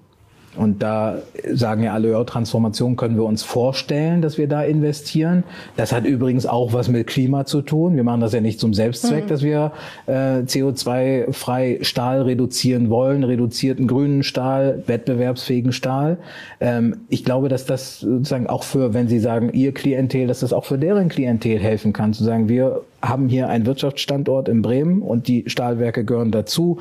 [0.56, 1.18] Und da
[1.52, 5.44] sagen ja alle, ja, Transformation können wir uns vorstellen, dass wir da investieren.
[5.78, 7.96] Das hat übrigens auch was mit Klima zu tun.
[7.96, 9.72] Wir machen das ja nicht zum Selbstzweck, dass wir
[10.06, 16.18] äh, CO2-frei Stahl reduzieren wollen, reduzierten grünen Stahl, wettbewerbsfähigen Stahl.
[16.60, 20.54] Ähm, ich glaube, dass das sozusagen auch für, wenn Sie sagen, Ihr Klientel, dass das
[20.54, 25.02] auch für deren Klientel helfen kann, zu sagen, wir haben hier einen Wirtschaftsstandort in Bremen
[25.02, 26.80] und die Stahlwerke gehören dazu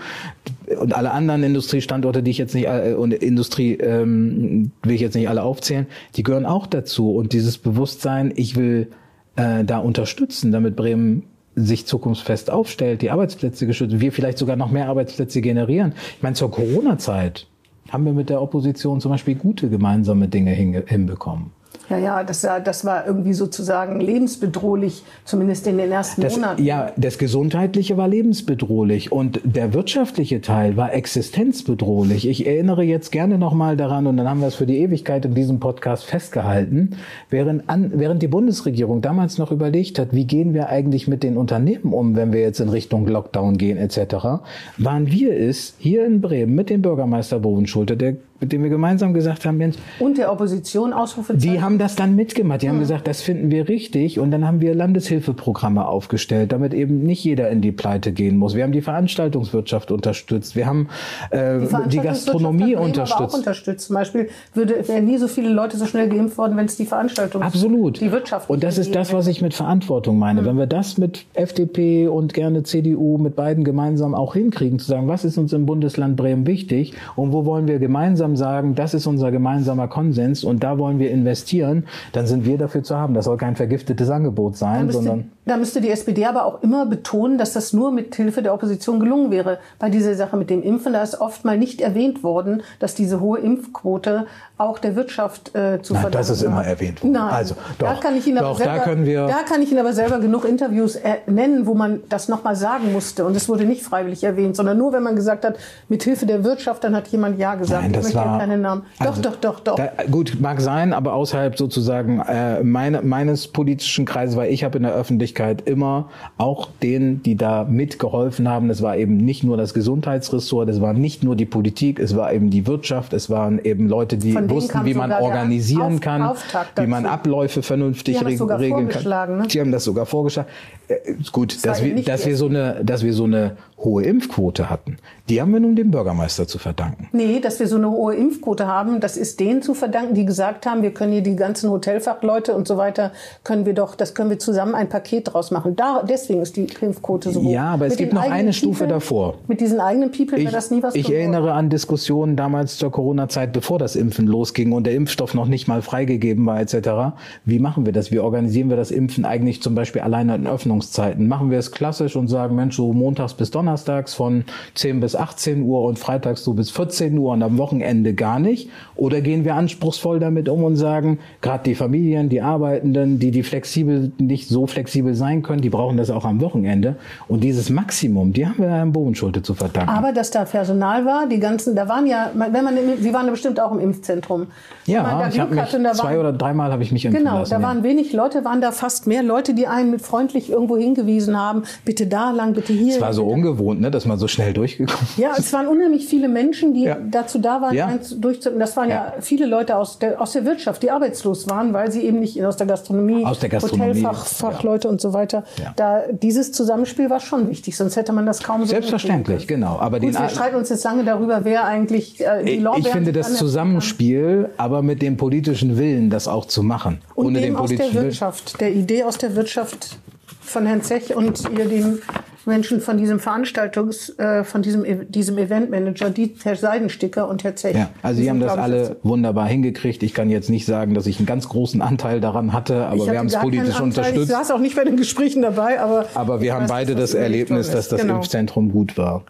[0.81, 5.15] und alle anderen Industriestandorte, die ich jetzt nicht äh, und Industrie ähm, will ich jetzt
[5.15, 8.89] nicht alle aufzählen, die gehören auch dazu und dieses Bewusstsein, ich will
[9.37, 14.71] äh, da unterstützen, damit Bremen sich zukunftsfest aufstellt, die Arbeitsplätze geschützt, wir vielleicht sogar noch
[14.71, 15.93] mehr Arbeitsplätze generieren.
[16.17, 17.47] Ich meine, zur Corona-Zeit
[17.91, 21.51] haben wir mit der Opposition zum Beispiel gute gemeinsame Dinge hinbekommen.
[21.91, 26.63] Ja, ja, das, war- das war irgendwie sozusagen lebensbedrohlich, zumindest in den ersten Das, Monaten.
[26.65, 32.29] ja, das Gesundheitliche war lebensbedrohlich und der wirtschaftliche Teil war existenzbedrohlich.
[32.29, 35.35] Ich erinnere jetzt gerne nochmal daran, und dann haben wir es für die Ewigkeit in
[35.35, 36.97] diesem Podcast festgehalten,
[37.31, 41.37] während, an, während die Bundesregierung damals noch überlegt hat, wie gehen wir eigentlich mit den
[41.37, 44.43] Unternehmen um, wenn wir jetzt in Richtung Lockdown gehen etc.,
[44.79, 49.15] waren wir es hier in Bremen mit dem Bürgermeister Bovenschulte, der, mit dem wir gemeinsam
[49.15, 51.55] gesagt haben, Mensch, Und der Opposition Ausrufezeichen.
[51.55, 52.63] die haben das dann mitgemacht.
[52.63, 54.19] Die haben gesagt, das finden wir richtig.
[54.19, 58.55] Und dann haben wir Landeshilfeprogramme aufgestellt, damit eben nicht jeder in die Pleite gehen muss.
[58.55, 60.57] Wir haben die Veranstaltungswirtschaft unterstützt.
[60.57, 60.89] Wir haben
[61.31, 63.35] äh, die, Veranstaltungswirtschaft Gastronomie Bremen Aber auch unterstützt.
[63.35, 63.87] unterstützt.
[63.87, 66.85] Zum Beispiel würde, wären nie so viele Leute so schnell geimpft worden, wenn es die
[66.85, 68.01] Veranstaltung Absolut.
[68.01, 70.45] die Wirtschaft Und das ist das, was ich mit Verantwortung meine.
[70.45, 75.07] Wenn wir das mit FDP und gerne CDU mit beiden gemeinsam auch hinkriegen, zu sagen,
[75.07, 79.07] was ist uns im Bundesland Bremen wichtig und wo wollen wir gemeinsam sagen, das ist
[79.07, 83.15] unser gemeinsamer Konsens und da wollen wir investieren, dann sind wir dafür zu haben.
[83.15, 87.37] Das soll kein vergiftetes Angebot sein, sondern da müsste die SPD aber auch immer betonen,
[87.37, 89.59] dass das nur mit Hilfe der Opposition gelungen wäre.
[89.81, 93.21] Bei dieser Sache mit dem Impfen, da ist oft mal nicht erwähnt worden, dass diese
[93.21, 94.27] hohe Impfquote
[94.59, 97.13] auch der Wirtschaft äh, zu verdanken das ist immer erwähnt worden.
[97.15, 99.61] Nein, Also, da doch, kann ich Ihnen aber doch, da selber, können wir- da kann
[99.63, 103.37] ich Ihnen aber selber genug Interviews äh, nennen, wo man das nochmal sagen musste und
[103.37, 105.57] es wurde nicht freiwillig erwähnt, sondern nur wenn man gesagt hat,
[105.89, 107.83] mit Hilfe der Wirtschaft, dann hat jemand ja gesagt.
[107.83, 108.83] Nein, das ich möchte war- ja keine Namen.
[109.01, 109.75] Doch, Also, doch, doch, doch.
[109.75, 114.77] Da, gut, mag sein, aber außerhalb sozusagen äh, meine, meines politischen Kreises, weil ich habe
[114.77, 118.71] in der Öffentlichkeit Öffentlichkeit immer auch denen, die da mitgeholfen haben.
[118.71, 122.33] Es war eben nicht nur das Gesundheitsressort, es war nicht nur die Politik, es war
[122.33, 126.31] eben die Wirtschaft, es waren eben Leute, die wussten, wie man organisieren kann,
[126.77, 129.39] wie man Abläufe vernünftig regeln kann.
[129.39, 129.47] Ne?
[129.47, 130.49] Die haben das sogar vorgeschlagen.
[130.89, 134.71] Äh, gut, das dass, wir, dass wir so eine, dass wir so eine hohe Impfquote
[134.71, 137.09] hatten, die haben wir nun dem Bürgermeister zu verdanken.
[137.13, 140.67] Nee, dass wir so eine hohe Impfquote haben, das ist denen zu verdanken, die gesagt
[140.67, 143.13] haben, wir können hier die ganzen Hotelfachleute und so weiter,
[143.45, 145.77] können wir doch, das können wir zusammen ein Paket draus machen.
[145.77, 147.51] Da, deswegen ist die Impfquote so hoch.
[147.51, 149.35] Ja, aber es gibt noch eine Stufe People, davor.
[149.49, 153.53] Mit diesen eigenen People wäre das nie was Ich erinnere an Diskussionen damals zur Corona-Zeit,
[153.53, 157.17] bevor das Impfen losging und der Impfstoff noch nicht mal freigegeben war etc.
[157.45, 158.11] Wie machen wir das?
[158.11, 161.27] Wie organisieren wir das Impfen eigentlich zum Beispiel alleine in Öffnungszeiten?
[161.27, 164.45] Machen wir es klassisch und sagen, Mensch, so montags bis donnerstags donnerstags von
[164.75, 168.71] 10 bis 18 Uhr und freitags so bis 14 Uhr und am Wochenende gar nicht?
[168.95, 173.43] Oder gehen wir anspruchsvoll damit um und sagen, gerade die Familien, die Arbeitenden, die, die
[173.43, 176.97] flexibel, nicht so flexibel sein können, die brauchen das auch am Wochenende.
[177.29, 179.91] Und dieses Maximum, die haben wir Herrn Bovenschulte zu verdanken.
[179.91, 183.31] Aber dass da Personal war, die ganzen, da waren ja, wenn man, Sie waren ja
[183.31, 184.49] bestimmt auch im Impfzentrum.
[184.87, 187.51] Ja, man ich habe mich zwei waren, oder dreimal habe ich mich impfen genau, lassen.
[187.51, 190.77] Genau, da waren wenig Leute, waren da fast mehr Leute, die einen mit freundlich irgendwo
[190.77, 192.95] hingewiesen haben, bitte da lang, bitte hier.
[192.95, 195.19] Es war so ungewohnt, ne, dass man so schnell durchgekommen ist.
[195.19, 196.97] Ja, es waren unheimlich viele Menschen, die ja.
[197.11, 197.99] dazu da waren, ja.
[198.17, 198.59] durchzuziehen.
[198.59, 198.95] Das waren ja.
[198.95, 202.43] ja, viele Leute aus der, aus der Wirtschaft, die arbeitslos waren, weil sie eben nicht
[202.45, 205.45] aus der Gastronomie, aus der Gastronomie Hotelfachleute und so weiter.
[205.77, 209.79] Da dieses Zusammenspiel war schon wichtig, sonst hätte man das kaum so Selbstverständlich, genau.
[209.79, 212.93] Aber Gut, den wir streiten uns jetzt lange darüber, wer eigentlich äh, die Lorbeeren Ich
[212.93, 217.01] finde das Zusammenspiel, aber mit dem politischen Willen, das auch zu machen.
[217.15, 219.99] Und Ohne dem politischen aus der Wirtschaft, der Idee aus der Wirtschaft
[220.41, 221.99] von Herrn Zech und ihr dem
[222.47, 227.57] Menschen von diesem Veranstaltungs, äh, von diesem, e-, diesem Eventmanager, die Herr Seidensticker und Herr
[227.57, 227.77] Zech.
[227.77, 230.03] Ja, also Sie haben das alle wunderbar hingekriegt.
[230.03, 233.19] Ich kann jetzt nicht sagen, dass ich einen ganz großen Anteil daran hatte, aber wir
[233.19, 234.23] haben es politisch unterstützt.
[234.23, 236.07] Ich saß auch nicht bei den Gesprächen dabei, aber.
[236.15, 238.17] Aber wir haben weiß, beide das, das Erlebnis, dass das genau.
[238.17, 239.25] Impfzentrum gut war.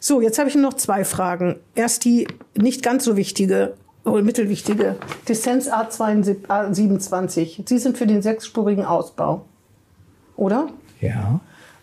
[0.00, 1.56] So, jetzt habe ich noch zwei Fragen.
[1.74, 4.96] Erst die nicht ganz so wichtige oder mittelwichtige.
[5.28, 7.68] Dissens A27.
[7.68, 9.44] Sie sind für den sechsspurigen Ausbau.
[10.36, 10.68] Oder?
[11.00, 11.40] Ja.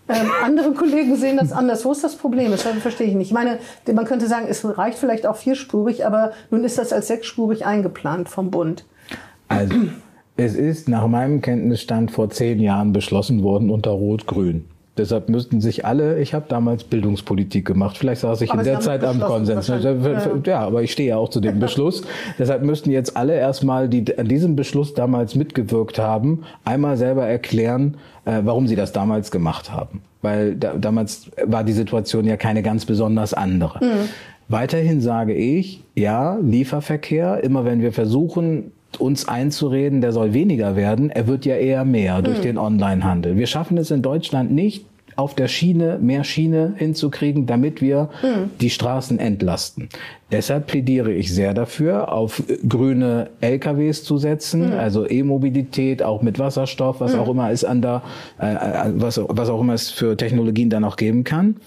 [0.08, 1.84] Ähm, andere Kollegen sehen das anders.
[1.84, 2.52] Wo ist das Problem?
[2.52, 3.28] Das verstehe ich nicht.
[3.28, 3.60] Ich meine,
[3.92, 8.30] man könnte sagen, es reicht vielleicht auch vierspurig, aber nun ist das als sechsspurig eingeplant
[8.30, 8.86] vom Bund.
[9.48, 9.74] Also,
[10.38, 14.66] es ist nach meinem Kenntnisstand vor zehn Jahren beschlossen worden unter Rot-Grün.
[14.98, 18.80] Deshalb müssten sich alle, ich habe damals Bildungspolitik gemacht, vielleicht saß ich aber in der
[18.80, 19.68] Zeit am Konsens.
[19.68, 19.78] Ja.
[20.46, 22.04] ja, aber ich stehe ja auch zu dem Beschluss.
[22.40, 27.98] Deshalb müssten jetzt alle erstmal, die an diesem Beschluss damals mitgewirkt haben, einmal selber erklären,
[28.24, 30.02] äh, warum sie das damals gemacht haben.
[30.22, 33.84] Weil da, damals war die Situation ja keine ganz besonders andere.
[33.84, 34.10] Mhm.
[34.48, 41.10] Weiterhin sage ich, ja, Lieferverkehr, immer wenn wir versuchen, uns einzureden, der soll weniger werden.
[41.10, 42.44] Er wird ja eher mehr durch mhm.
[42.44, 43.38] den Onlinehandel.
[43.38, 44.86] Wir schaffen es in Deutschland nicht,
[45.16, 48.50] auf der Schiene mehr Schiene hinzukriegen, damit wir mhm.
[48.60, 49.90] die Straßen entlasten.
[50.32, 54.74] Deshalb plädiere ich sehr dafür, auf grüne LKWs zu setzen, mhm.
[54.74, 57.20] also E-Mobilität, auch mit Wasserstoff, was mhm.
[57.20, 58.02] auch immer es an der,
[58.40, 61.58] äh, äh, was, was auch immer es für Technologien da noch geben kann.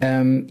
[0.00, 0.46] Ähm,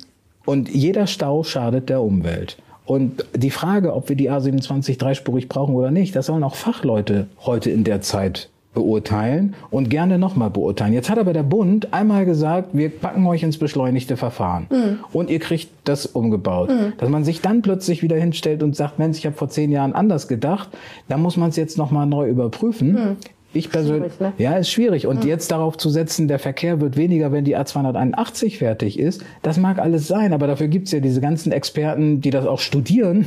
[0.45, 2.57] und jeder Stau schadet der Umwelt.
[2.85, 7.27] Und die Frage, ob wir die A27 dreispurig brauchen oder nicht, das sollen auch Fachleute
[7.45, 10.93] heute in der Zeit beurteilen und gerne nochmal beurteilen.
[10.93, 14.99] Jetzt hat aber der Bund einmal gesagt, wir packen euch ins beschleunigte Verfahren mhm.
[15.13, 16.69] und ihr kriegt das umgebaut.
[16.69, 16.93] Mhm.
[16.97, 19.93] Dass man sich dann plötzlich wieder hinstellt und sagt, Mensch, ich habe vor zehn Jahren
[19.93, 20.69] anders gedacht,
[21.07, 22.91] da muss man es jetzt nochmal neu überprüfen.
[22.93, 23.17] Mhm.
[23.53, 24.33] Ich persönlich, ne?
[24.37, 25.07] ja, ist schwierig.
[25.07, 25.29] Und mhm.
[25.29, 29.79] jetzt darauf zu setzen, der Verkehr wird weniger, wenn die A281 fertig ist, das mag
[29.79, 33.25] alles sein, aber dafür gibt's ja diese ganzen Experten, die das auch studieren, mhm.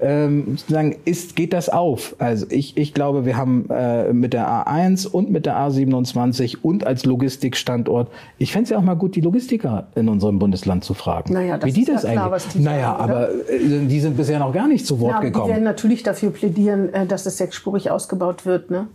[0.00, 2.16] ähm, sagen, ist, geht das auf?
[2.18, 6.86] Also ich, ich glaube, wir haben äh, mit der A1 und mit der A27 und
[6.86, 10.94] als Logistikstandort, ich fände es ja auch mal gut, die Logistiker in unserem Bundesland zu
[10.94, 11.32] fragen.
[11.32, 14.00] Naja, das wie die ist das ja klar, was die Naja, sagen, aber äh, die
[14.00, 15.46] sind bisher noch gar nicht zu Wort ja, gekommen.
[15.46, 18.88] Die werden natürlich dafür plädieren, äh, dass es sechsspurig ausgebaut wird, ne?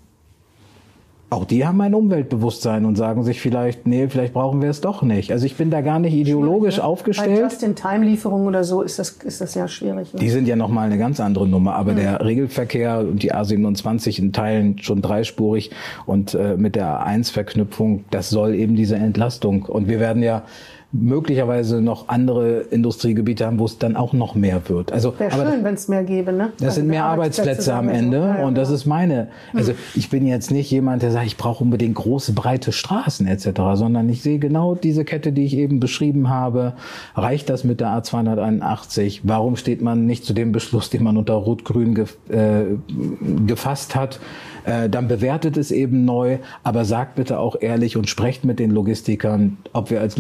[1.33, 5.01] Auch die haben ein Umweltbewusstsein und sagen sich vielleicht, nee, vielleicht brauchen wir es doch
[5.01, 5.31] nicht.
[5.31, 6.83] Also ich bin da gar nicht ideologisch ne?
[6.83, 7.35] aufgestellt.
[7.35, 10.13] Bei Just-in-Time-Lieferungen oder so ist das, ist das ja schwierig.
[10.13, 10.19] Ne?
[10.19, 11.75] Die sind ja nochmal eine ganz andere Nummer.
[11.75, 11.97] Aber mhm.
[11.97, 15.71] der Regelverkehr und die A27 in Teilen schon dreispurig
[16.05, 19.63] und äh, mit der A1-Verknüpfung, das soll eben diese Entlastung.
[19.63, 20.43] Und wir werden ja
[20.93, 24.91] möglicherweise noch andere Industriegebiete haben, wo es dann auch noch mehr wird.
[24.91, 26.51] Also Wäre schön, wenn es mehr gäbe, ne?
[26.57, 28.75] Das Also sind mehr Arbeitsplätze, am Ende Ja, ja, und das ja.
[28.75, 29.29] ist meine.
[29.53, 33.49] Also ich bin jetzt nicht jemand, der sagt, ich brauche unbedingt große, breite Straßen etc.,
[33.73, 36.73] sondern ich sehe genau diese Kette, die ich eben beschrieben habe.
[37.15, 39.21] Reicht das mit der A281?
[39.23, 42.65] Warum steht man nicht zu dem Beschluss, den man unter Rot-Grün gef äh,
[43.47, 44.19] gefasst hat?
[44.65, 48.71] Äh, dann bewertet es eben neu, aber sagt bitte auch ehrlich und sprecht mit den
[48.71, 50.17] Logistikern, ob wir als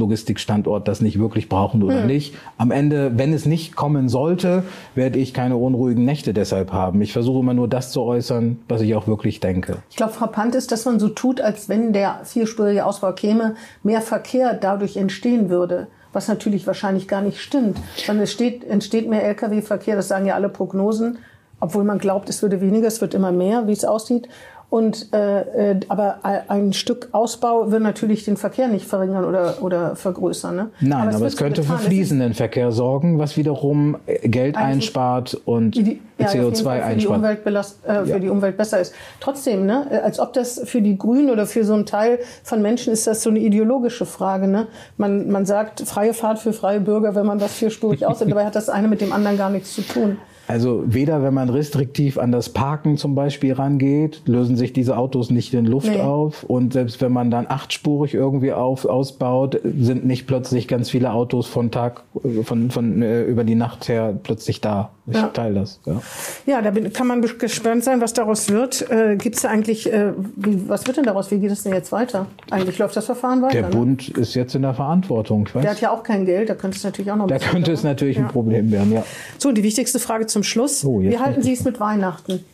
[0.63, 2.35] Logistikstandort das nicht wirklich brauchen oder nicht.
[2.57, 4.63] Am Ende, wenn es nicht kommen sollte,
[4.95, 7.01] werde ich keine unruhigen Nächte deshalb haben.
[7.01, 9.77] Ich versuche immer nur das zu äußern, was ich auch wirklich denke.
[9.89, 14.01] Ich glaube, frappant ist, dass man so tut, als wenn der vierspurige Ausbau käme, mehr
[14.01, 15.87] Verkehr dadurch entstehen würde.
[16.13, 17.77] Was natürlich wahrscheinlich gar nicht stimmt.
[17.95, 21.17] Sondern es steht, entsteht mehr Lkw-Verkehr, das sagen ja alle Prognosen.
[21.59, 24.27] Obwohl man glaubt, es würde weniger, es wird immer mehr, wie es aussieht.
[24.73, 29.95] Und, äh, äh, aber ein Stück Ausbau wird natürlich den Verkehr nicht verringern oder, oder
[29.95, 30.55] vergrößern.
[30.55, 30.69] Ne?
[30.79, 31.77] Nein, aber, es so könnte getan.
[31.77, 36.53] für Es fließenden Verkehr sorgen, was wiederum äh, Geld einspart und die, ja, auf jeden
[36.55, 37.17] CO2 Fall für die, einspart.
[37.17, 38.17] Umwelt belast, äh, für Ja.
[38.17, 38.95] die Umwelt besser ist.
[39.19, 42.93] Trotzdem, ne, als ob das für die Grünen oder für so einen Teil von Menschen
[42.93, 44.47] ist das so eine ideologische Frage.
[44.47, 44.65] Ne?
[44.97, 48.31] Man, man sagt freie Fahrt für freie Bürger, wenn man das vierspurig aussieht.
[48.31, 50.17] Dabei hat das eine mit dem anderen gar nichts zu tun.
[50.47, 55.29] Also weder wenn man restriktiv an das Parken zum Beispiel rangeht, lösen sich diese Autos
[55.29, 56.01] nicht in Luft Nee.
[56.01, 56.43] auf.
[56.43, 61.47] Und selbst wenn man dann achtspurig irgendwie auf, ausbaut, sind nicht plötzlich ganz viele Autos
[61.47, 62.03] von Tag,
[62.43, 64.91] von, von äh, über die Nacht her plötzlich da.
[65.05, 65.27] Ich Ja.
[65.27, 65.81] teile das.
[65.85, 66.01] Ja.
[66.45, 68.89] Ja, da bin, kann man gespannt sein, was daraus wird.
[68.89, 71.29] Äh, Gibt es eigentlich, äh, wie, was wird denn daraus?
[71.29, 72.27] Wie geht es denn jetzt weiter?
[72.51, 73.53] Eigentlich läuft das Verfahren weiter.
[73.53, 73.69] Der ne?
[73.69, 75.45] Bund ist jetzt in der Verantwortung.
[75.47, 77.27] Ich weiß, Der hat ja auch kein Geld, da könnte es natürlich auch noch ein
[77.27, 78.23] da könnte es natürlich Ja.
[78.23, 78.93] ein Problem werden.
[78.93, 79.03] Ja.
[79.37, 80.85] So, die wichtigste Frage zum Schluss.
[80.85, 81.41] Oh, Wie halten.
[81.41, 82.45] Sie es mit Weihnachten?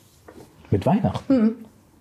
[0.72, 1.56] Mit Weihnachten.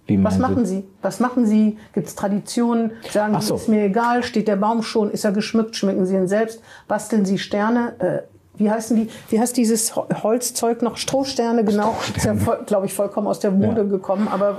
[0.06, 0.24] Wie Hm.
[0.24, 0.84] Was machen Sie?
[1.02, 1.76] Was machen Sie?
[1.92, 2.92] Gibt es Traditionen?
[3.10, 3.56] Sagen Sie, so.
[3.56, 7.26] ist mir egal, steht der Baum schon, ist er geschmückt, schmücken Sie ihn selbst, basteln
[7.26, 7.92] Sie Sterne?
[7.98, 9.08] Äh, wie heißen die?
[9.30, 10.96] Wie heißt dieses Ho- Holzzeug noch?
[10.96, 11.94] Strohsterne, genau.
[12.16, 12.34] Ist ja,
[12.66, 13.86] glaube ich, vollkommen aus der Mode Ja.
[13.88, 14.58] gekommen, aber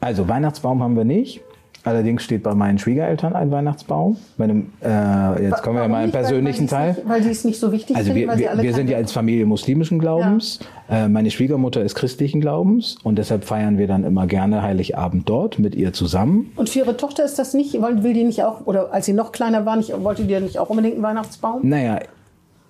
[0.00, 1.40] Also Weihnachtsbaum haben wir nicht.
[1.86, 4.16] Allerdings steht bei meinen Schwiegereltern ein Weihnachtsbaum.
[4.38, 6.12] Bei einem, äh, jetzt kommen wir warum mal im?
[6.14, 6.92] Weil- persönlichen weil Teil.
[6.94, 8.72] Nicht, weil die es nicht so wichtig Also finden, wir, weil sie wir, alle wir
[8.72, 10.60] sind ja als Familie muslimischen Glaubens.
[10.88, 15.58] Äh, meine Schwiegermutter ist christlichen Glaubens und deshalb feiern wir dann immer gerne Heiligabend dort
[15.58, 16.52] mit ihr zusammen.
[16.56, 19.12] Und für Ihre Tochter ist das nicht, will will die nicht auch, oder als sie
[19.12, 21.60] noch kleiner war, nicht, wollte die ja nicht auch unbedingt einen Weihnachtsbaum?
[21.68, 21.98] Naja,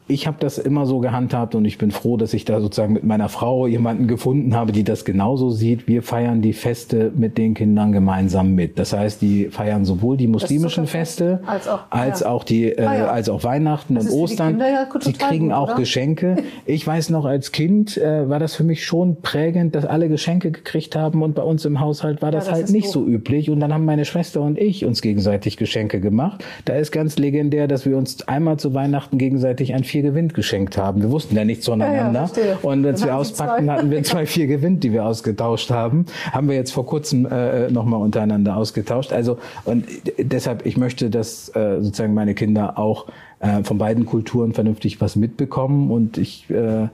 [0.06, 3.04] ich habe das immer so gehandhabt und ich bin froh, dass ich da sozusagen mit
[3.04, 5.88] meiner Frau jemanden gefunden habe, die das genauso sieht.
[5.88, 8.78] Wir feiern die Feste mit den Kindern gemeinsam mit.
[8.78, 12.28] Das heißt, die feiern sowohl die muslimischen Feste als auch- als ja.
[12.28, 13.06] auch die äh, Ah, ja.
[13.06, 14.48] als auch Weihnachten Das und die Ostern.
[14.50, 15.76] Kinder ja die total kriegen gut, auch oder?
[15.76, 16.36] Geschenke.
[16.66, 20.50] Ich weiß noch als Kind äh, war das für mich schon prägend, dass alle Geschenke
[20.50, 23.60] gekriegt haben und bei uns im Haushalt war das, das halt nicht so üblich und
[23.60, 26.44] dann haben meine Schwester und ich uns gegenseitig Geschenke gemacht.
[26.64, 30.76] Da ist ganz legendär, dass wir uns einmal zu Weihnachten gegenseitig ein vier gewinnt geschenkt
[30.76, 31.02] haben.
[31.02, 32.58] Wir wussten ja nichts voneinander verstehe.
[32.62, 36.06] und als Dann wir auspackten, hatten wir zwei vier gewinnt, die wir ausgetauscht haben.
[36.32, 39.12] Haben wir jetzt vor kurzem äh, nochmal untereinander ausgetauscht.
[39.12, 39.84] Also und
[40.18, 43.06] deshalb, ich möchte, dass äh, sozusagen meine Kinder auch
[43.38, 46.88] äh, von beiden Kulturen vernünftig was mitbekommen und ich äh,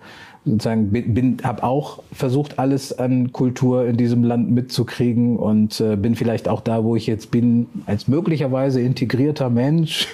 [0.45, 5.97] sozusagen bin, bin habe auch versucht alles an Kultur in diesem Land mitzukriegen und äh,
[5.97, 10.09] bin vielleicht auch da, wo ich jetzt bin, als möglicherweise integrierter Mensch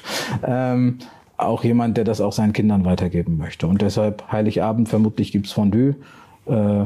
[0.47, 0.99] ähm,
[1.39, 3.66] auch jemand, der das auch seinen Kindern weitergeben möchte.
[3.66, 5.97] Und deshalb Heiligabend vermutlich gibt's Fondue.
[6.47, 6.84] Äh,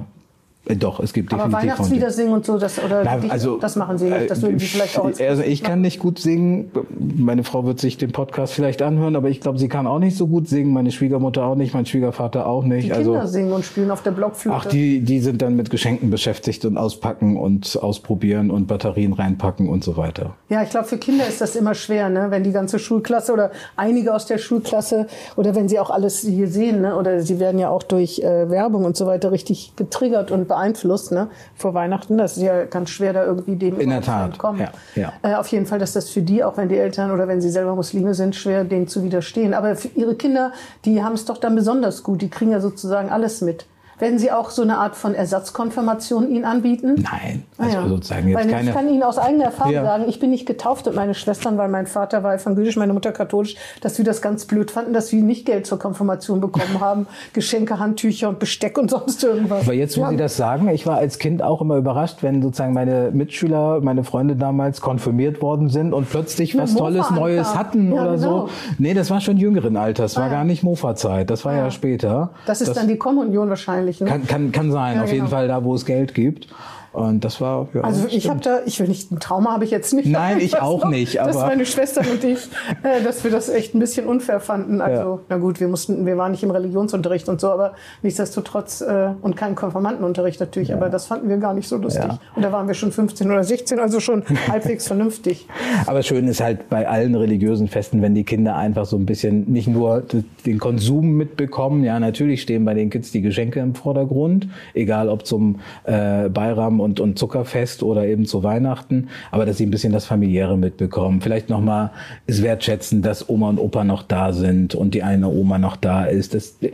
[0.66, 1.72] doch, es gibt Aber definitiv Fondue.
[1.72, 4.30] Weihnachtslieder singen und so, das, oder Na, Gedichte, also, das machen Sie nicht.
[4.30, 6.70] Das würden Sie äh, vielleicht auch als Also ich kann nicht gut singen.
[7.16, 10.16] Meine Frau wird sich den Podcast vielleicht anhören, aber ich glaube, sie kann auch nicht
[10.16, 10.72] so gut singen.
[10.72, 12.88] Meine Schwiegermutter auch nicht, mein Schwiegervater auch nicht.
[12.88, 14.56] die also Kinder singen und spielen auf der Blockflöte.
[14.56, 19.68] Ach, die, die sind dann mit Geschenken beschäftigt und auspacken und ausprobieren und Batterien reinpacken
[19.68, 20.34] und so weiter.
[20.50, 22.26] Ja, ich glaube, für Kinder ist das immer schwer, ne?
[22.28, 25.06] wenn die ganze Schulklasse oder einige aus der Schulklasse
[25.36, 26.96] oder wenn sie auch alles hier sehen, ne?
[26.96, 31.12] oder sie werden ja auch durch äh, Werbung und so weiter richtig getriggert und beeinflusst
[31.12, 31.28] ne?
[31.54, 32.18] vor Weihnachten.
[32.18, 34.60] Das ist ja ganz schwer, da irgendwie dem In der Tat, entkommen.
[34.60, 35.12] ja, ja.
[35.22, 37.48] Äh, auf jeden Fall, dass das für die, auch wenn die Eltern oder wenn sie
[37.48, 39.54] selber Muslime sind, schwer dem zu widerstehen.
[39.54, 40.52] Aber für ihre Kinder,
[40.84, 42.20] die haben es doch dann besonders gut.
[42.20, 43.64] Die kriegen ja sozusagen alles mit.
[44.00, 46.94] Werden Sie auch so eine Art von Ersatzkonfirmation ihnen anbieten?
[47.10, 47.88] Nein, Ah also ja.
[47.88, 48.70] sozusagen jetzt weil keine.
[48.70, 49.84] Ich kann Ihnen aus eigener Erfahrung Ja.
[49.84, 53.12] sagen, ich bin nicht getauft und meine Schwestern, weil mein Vater war evangelisch, meine Mutter
[53.12, 57.06] katholisch, dass wir das ganz blöd fanden, dass wir nicht Geld zur Konfirmation bekommen haben.
[57.32, 59.64] Geschenke, Handtücher und Besteck und sonst irgendwas.
[59.64, 60.08] Aber jetzt, wo Ja.
[60.10, 64.02] Sie das sagen, ich war als Kind auch immer überrascht, wenn sozusagen meine Mitschüler, meine
[64.04, 67.58] Freunde damals konfirmiert worden sind und plötzlich was Tolles Mofa Neues ankam.
[67.58, 68.46] hatten Ja, oder genau.
[68.46, 68.48] so.
[68.78, 72.30] Nee, das war schon jüngeren Alters, war Ah, gar nicht Mofa-Zeit, das war ja, später.
[72.46, 73.89] Das ist dann die Kommunion wahrscheinlich.
[73.98, 74.06] Ne?
[74.06, 75.30] Kann, kann, kann sein, Ja, auf jeden genau.
[75.30, 76.46] Fall da, wo es Geld gibt.
[76.92, 79.70] Und das war ja, also ich habe da, ich will nicht ein Trauma habe ich
[79.70, 80.08] jetzt nicht.
[80.08, 81.20] Nein, ich auch noch, nicht.
[81.20, 82.38] Aber dass meine Schwester und ich,
[82.82, 84.80] äh, dass wir das echt ein bisschen unfair fanden.
[84.80, 85.18] Also ja.
[85.28, 89.36] na gut, wir mussten, wir waren nicht im Religionsunterricht und so, aber nichtsdestotrotz äh, und
[89.36, 90.70] kein Konfirmandenunterricht natürlich.
[90.70, 90.76] Ja.
[90.76, 92.10] Aber das fanden wir gar nicht so lustig.
[92.34, 95.46] Und da waren wir schon 15 oder 16, also schon halbwegs vernünftig.
[95.86, 99.50] Aber schön ist halt bei allen religiösen Festen, wenn die Kinder einfach so ein bisschen
[99.50, 100.02] nicht nur
[100.44, 101.84] den Konsum mitbekommen.
[101.84, 106.79] Ja, natürlich stehen bei den Kids die Geschenke im Vordergrund, egal ob zum äh, Bayram
[106.80, 111.20] und, und Zuckerfest oder eben zu Weihnachten, aber dass sie ein bisschen das Familiäre mitbekommen.
[111.20, 111.90] Vielleicht nochmal
[112.26, 116.04] es wertschätzen, dass Oma und Opa noch da sind und die eine Oma noch da
[116.04, 116.34] ist.
[116.34, 116.72] Das, die,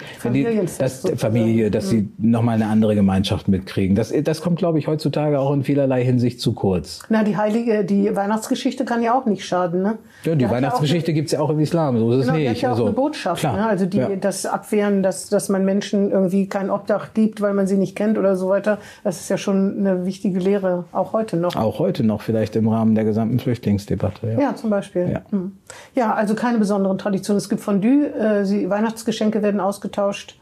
[0.79, 2.31] das Familie, dass sie mhm.
[2.31, 3.97] nochmal eine andere Gemeinschaft mitkriegen.
[3.97, 7.03] Das, das kommt, glaube ich, heutzutage auch in vielerlei Hinsicht zu kurz.
[7.09, 9.99] Na, die heilige, die Weihnachtsgeschichte kann ja auch nicht schaden, ne?
[10.25, 12.63] Ja, die Weihnachtsgeschichte ja gibt's ja auch im Islam, so ist genau, es nicht.
[12.63, 13.67] Ja auch also, eine Botschaft, ne?
[13.67, 14.09] also die, ja.
[14.17, 18.19] das Abwehren, dass, dass man Menschen irgendwie kein Obdach gibt, weil man sie nicht kennt
[18.19, 18.79] oder so weiter.
[19.05, 21.57] Das ist ja schon eine wichtige Lehre, auch heute noch.
[21.57, 24.33] Auch heute noch, vielleicht im Rahmen der gesamten Flüchtlingsdebatte.
[24.33, 25.11] Ja, ja zum Beispiel.
[25.11, 25.23] Ja.
[25.31, 25.53] Hm.
[25.95, 27.39] ja, also keine besonderen Traditionen.
[27.39, 30.37] Es gibt Fondue, äh, sie, Weihnachtsgeschenke werden ausgetauscht.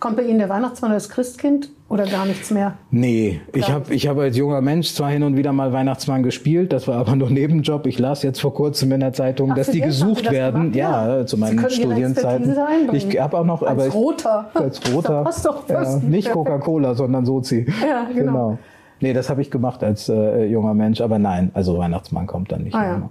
[0.00, 2.72] Kommt bei Ihnen der Weihnachtsmann oder das Christkind oder gar nichts mehr?
[2.90, 6.72] Nee, ich habe ich hab als junger Mensch zwar hin und wieder mal Weihnachtsmann gespielt,
[6.72, 7.84] das war aber nur Nebenjob.
[7.84, 10.72] Ich las jetzt vor kurzem in der Zeitung, Ach, dass die gesucht werden.
[10.72, 12.56] Ja, ja, zu meinen Studienzeiten.
[12.94, 14.50] Ich habe auch noch, als aber roter.
[14.54, 15.30] als roter.
[15.68, 17.66] Ja, nicht Coca-Cola, sondern Sozi.
[17.86, 18.32] Ja, genau.
[18.32, 18.58] genau.
[19.00, 22.64] Nee, das habe ich gemacht als äh, junger Mensch, aber nein, also Weihnachtsmann kommt dann
[22.64, 22.88] nicht ah, mehr.
[22.88, 23.10] Ja.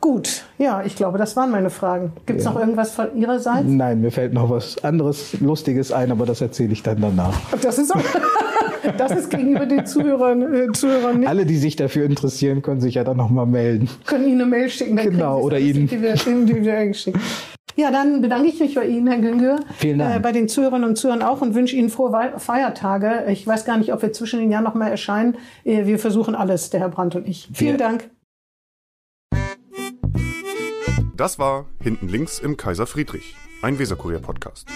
[0.00, 2.12] Gut, ja, ich glaube, das waren meine Fragen.
[2.24, 2.52] Gibt es ja.
[2.52, 3.68] noch irgendwas von Ihrer Seite?
[3.68, 7.34] Nein, mir fällt noch was anderes Lustiges ein, aber das erzähle ich dann danach.
[7.60, 8.00] Das ist, auch,
[8.96, 11.28] das ist gegenüber den Zuhörern, äh, Zuhörern nicht.
[11.28, 13.88] Alle, die sich dafür interessieren, können sich ja dann nochmal melden.
[14.06, 14.96] Können Ihnen eine Mail schicken.
[14.96, 15.88] Dann genau, oder Ihnen.
[17.78, 19.60] Ja, dann bedanke ich mich bei Ihnen, Herr Güngör.
[19.76, 20.16] Vielen Dank.
[20.16, 23.26] Äh, bei den Zuhörern und Zuhörern auch und wünsche Ihnen frohe Feiertage.
[23.28, 25.36] Ich weiß gar nicht, ob wir zwischen den Jahren noch mal erscheinen.
[25.62, 27.48] Äh, wir versuchen alles, der Herr Brandt und ich.
[27.54, 27.86] Vielen ja.
[27.86, 28.10] Dank.
[31.16, 34.66] Das war Hinten links im Kaiser Friedrich, ein Weserkurier-Podcast.